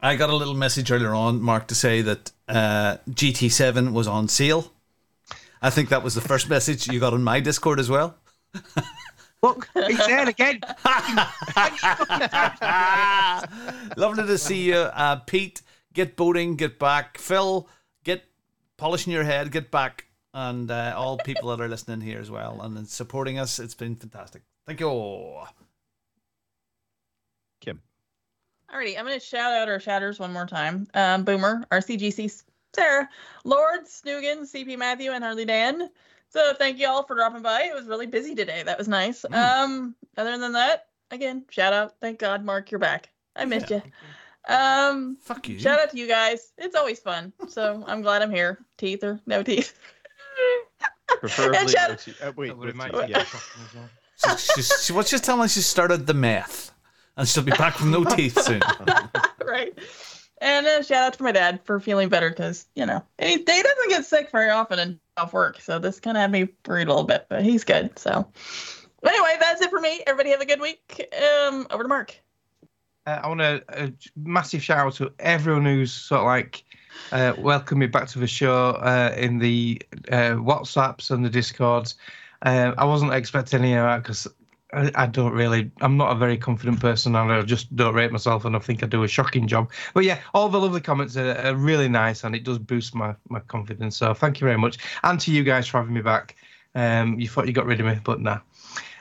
[0.01, 4.29] I got a little message earlier on, Mark, to say that uh, GT7 was on
[4.29, 4.71] sale.
[5.61, 8.15] I think that was the first message you got on my Discord as well.
[9.43, 10.61] Look, he's there again.
[13.97, 15.61] Lovely to see you, uh, Pete.
[15.93, 17.17] Get boating, get back.
[17.17, 17.67] Phil,
[18.03, 18.23] get
[18.77, 22.61] polishing your head, get back, and uh, all people that are listening here as well
[22.61, 23.59] and supporting us.
[23.59, 24.43] It's been fantastic.
[24.65, 25.41] Thank you.
[27.59, 27.81] Kim.
[28.73, 30.87] Alrighty, I'm going to shout out our shatters one more time.
[30.93, 32.43] Um, Boomer, RCGC,
[32.75, 33.09] Sarah,
[33.43, 35.89] Lord, Snoogan, CP Matthew, and Harley Dan.
[36.29, 37.63] So thank you all for dropping by.
[37.63, 38.61] It was really busy today.
[38.63, 39.25] That was nice.
[39.31, 41.95] Um, other than that, again, shout out.
[41.99, 43.09] Thank God, Mark, you're back.
[43.35, 43.81] I missed you.
[44.47, 45.57] Um, Fuck you.
[45.59, 46.53] shout out to you guys.
[46.57, 47.33] It's always fun.
[47.47, 48.59] So I'm glad I'm here.
[48.77, 49.73] Teeth or no teeth.
[51.19, 51.57] Preferably.
[51.57, 53.25] And shout- no te- uh, wait, That would with have te- made yeah.
[54.35, 55.47] She's, she's, she, what's just telling
[57.19, 58.61] us she started the math and she'll be back with no teeth soon.
[59.45, 59.77] right.
[60.41, 63.43] And uh, shout out to my dad for feeling better because, you know, he, he
[63.43, 65.59] doesn't get sick very often and off work.
[65.59, 67.97] So this kind of had me worried a little bit, but he's good.
[67.99, 68.25] So
[69.05, 70.01] anyway, that's it for me.
[70.07, 71.13] Everybody have a good week.
[71.47, 72.15] Um, over to Mark.
[73.05, 76.63] Uh, I want to a massive shout out to everyone who's sort of like
[77.11, 81.95] uh, welcomed me back to the show uh, in the uh, WhatsApps and the Discords.
[82.43, 84.27] Uh, I wasn't expecting any of that because
[84.73, 88.11] I, I don't really, I'm not a very confident person and I just don't rate
[88.11, 89.71] myself and I think I do a shocking job.
[89.93, 93.15] But yeah, all the lovely comments are, are really nice and it does boost my,
[93.29, 93.97] my confidence.
[93.97, 94.77] So thank you very much.
[95.03, 96.35] And to you guys for having me back.
[96.75, 98.39] Um, you thought you got rid of me, but nah.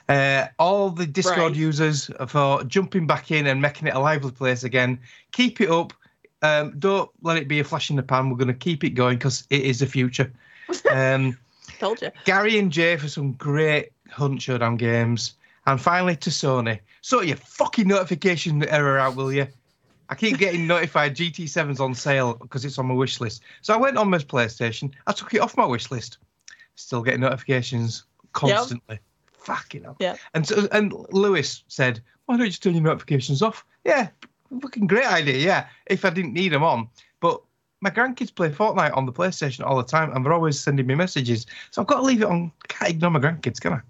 [0.08, 1.56] Uh, all the Discord Right.
[1.56, 4.98] users for jumping back in and making it a lively place again.
[5.32, 5.92] Keep it up.
[6.40, 8.30] Um, don't let it be a flash in the pan.
[8.30, 10.32] We're going to keep it going because it is the future.
[10.90, 11.38] Um,
[11.78, 12.10] Told you.
[12.24, 15.34] Gary and Jay for some great Hunt Showdown games.
[15.68, 16.80] And finally to Sony.
[17.02, 19.46] Sort your fucking notification error out, will you?
[20.08, 23.43] I keep getting notified GT7's on sale because it's on my wish list.
[23.60, 24.90] So I went on my PlayStation.
[25.06, 26.16] I took it off my wish list.
[26.76, 28.98] Still getting notifications constantly.
[29.34, 29.97] Fucking hell.
[30.01, 30.16] Yeah.
[30.32, 34.09] And so, and Lewis said, "Why don't you just turn your notifications off?" Yeah,
[34.62, 35.36] fucking great idea.
[35.36, 36.88] Yeah, if I didn't need them on,
[37.20, 37.43] but
[37.82, 40.94] my grandkids play Fortnite on the PlayStation all the time, and they're always sending me
[40.94, 41.44] messages.
[41.72, 42.52] So I've got to leave it on.
[42.68, 43.80] Can't ignore my grandkids, can I?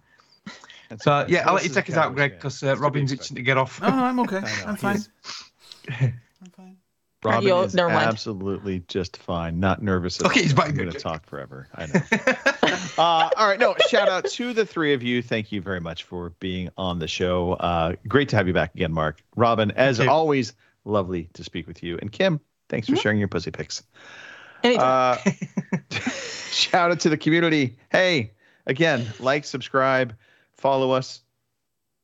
[1.01, 2.77] So yeah, I'll let you This is take us out, Greg, because It's to uh,
[2.77, 3.81] Robin's itching to get off.
[3.81, 4.37] No, I'm okay.
[4.39, 4.99] I know, I'm fine.
[5.91, 6.77] I'm fine.
[7.25, 9.59] Robin You- is absolutely just fine.
[9.59, 10.21] Not nervous.
[10.21, 10.43] At Okay, all.
[10.45, 10.69] he's back.
[10.69, 11.67] I'm going to talk forever.
[11.75, 12.01] I know.
[12.97, 13.59] uh, all right.
[13.59, 15.21] No, shout out to the three of you.
[15.21, 17.55] Thank you very much for being on the show.
[17.55, 19.21] Uh, great to have you back again, Mark.
[19.35, 20.53] Robin, as always,
[20.85, 21.99] lovely to speak with you.
[22.01, 23.83] And Kim, thanks for sharing your pussy pics.
[24.63, 25.19] Anytime.
[25.27, 25.31] Uh,
[26.53, 27.77] shout out to the community.
[27.91, 28.33] Hey,
[28.67, 30.15] again, like, subscribe,
[30.59, 31.23] follow us.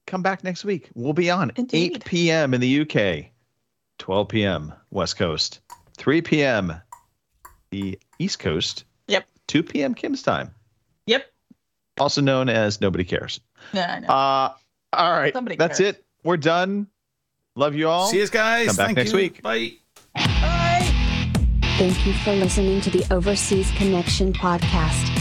[0.06, 0.90] Come back next week.
[0.94, 1.96] We'll be on Indeed.
[1.96, 2.54] 8 p.m.
[2.54, 3.26] in the UK,
[3.98, 4.72] 12 p.m.
[4.90, 5.60] West Coast,
[5.96, 6.74] 3 p.m.
[7.70, 9.26] the East Coast, Yep.
[9.48, 9.94] 2 p.m.
[9.94, 10.54] Kim's time,
[11.06, 11.30] Yep.
[11.98, 13.40] also known as Nobody Cares.
[13.72, 14.08] Yeah, I know.
[14.08, 14.52] Uh,
[14.92, 15.32] all right.
[15.32, 15.94] Somebody That's cares.
[15.96, 16.04] it.
[16.22, 16.86] We're done.
[17.56, 18.08] Love you all.
[18.08, 18.66] See you guys.
[18.68, 19.16] Come back Thank next you.
[19.18, 19.42] week.
[19.42, 19.72] Bye.
[20.14, 20.90] Bye.
[21.78, 25.13] Thank you for listening to the Overseas Connection podcast.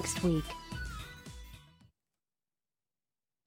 [0.00, 0.44] Next week.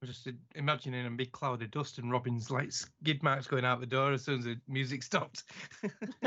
[0.00, 3.80] I'm just imagining a big cloud of dust and Robin's like skid marks going out
[3.80, 5.42] the door as soon as the music stopped.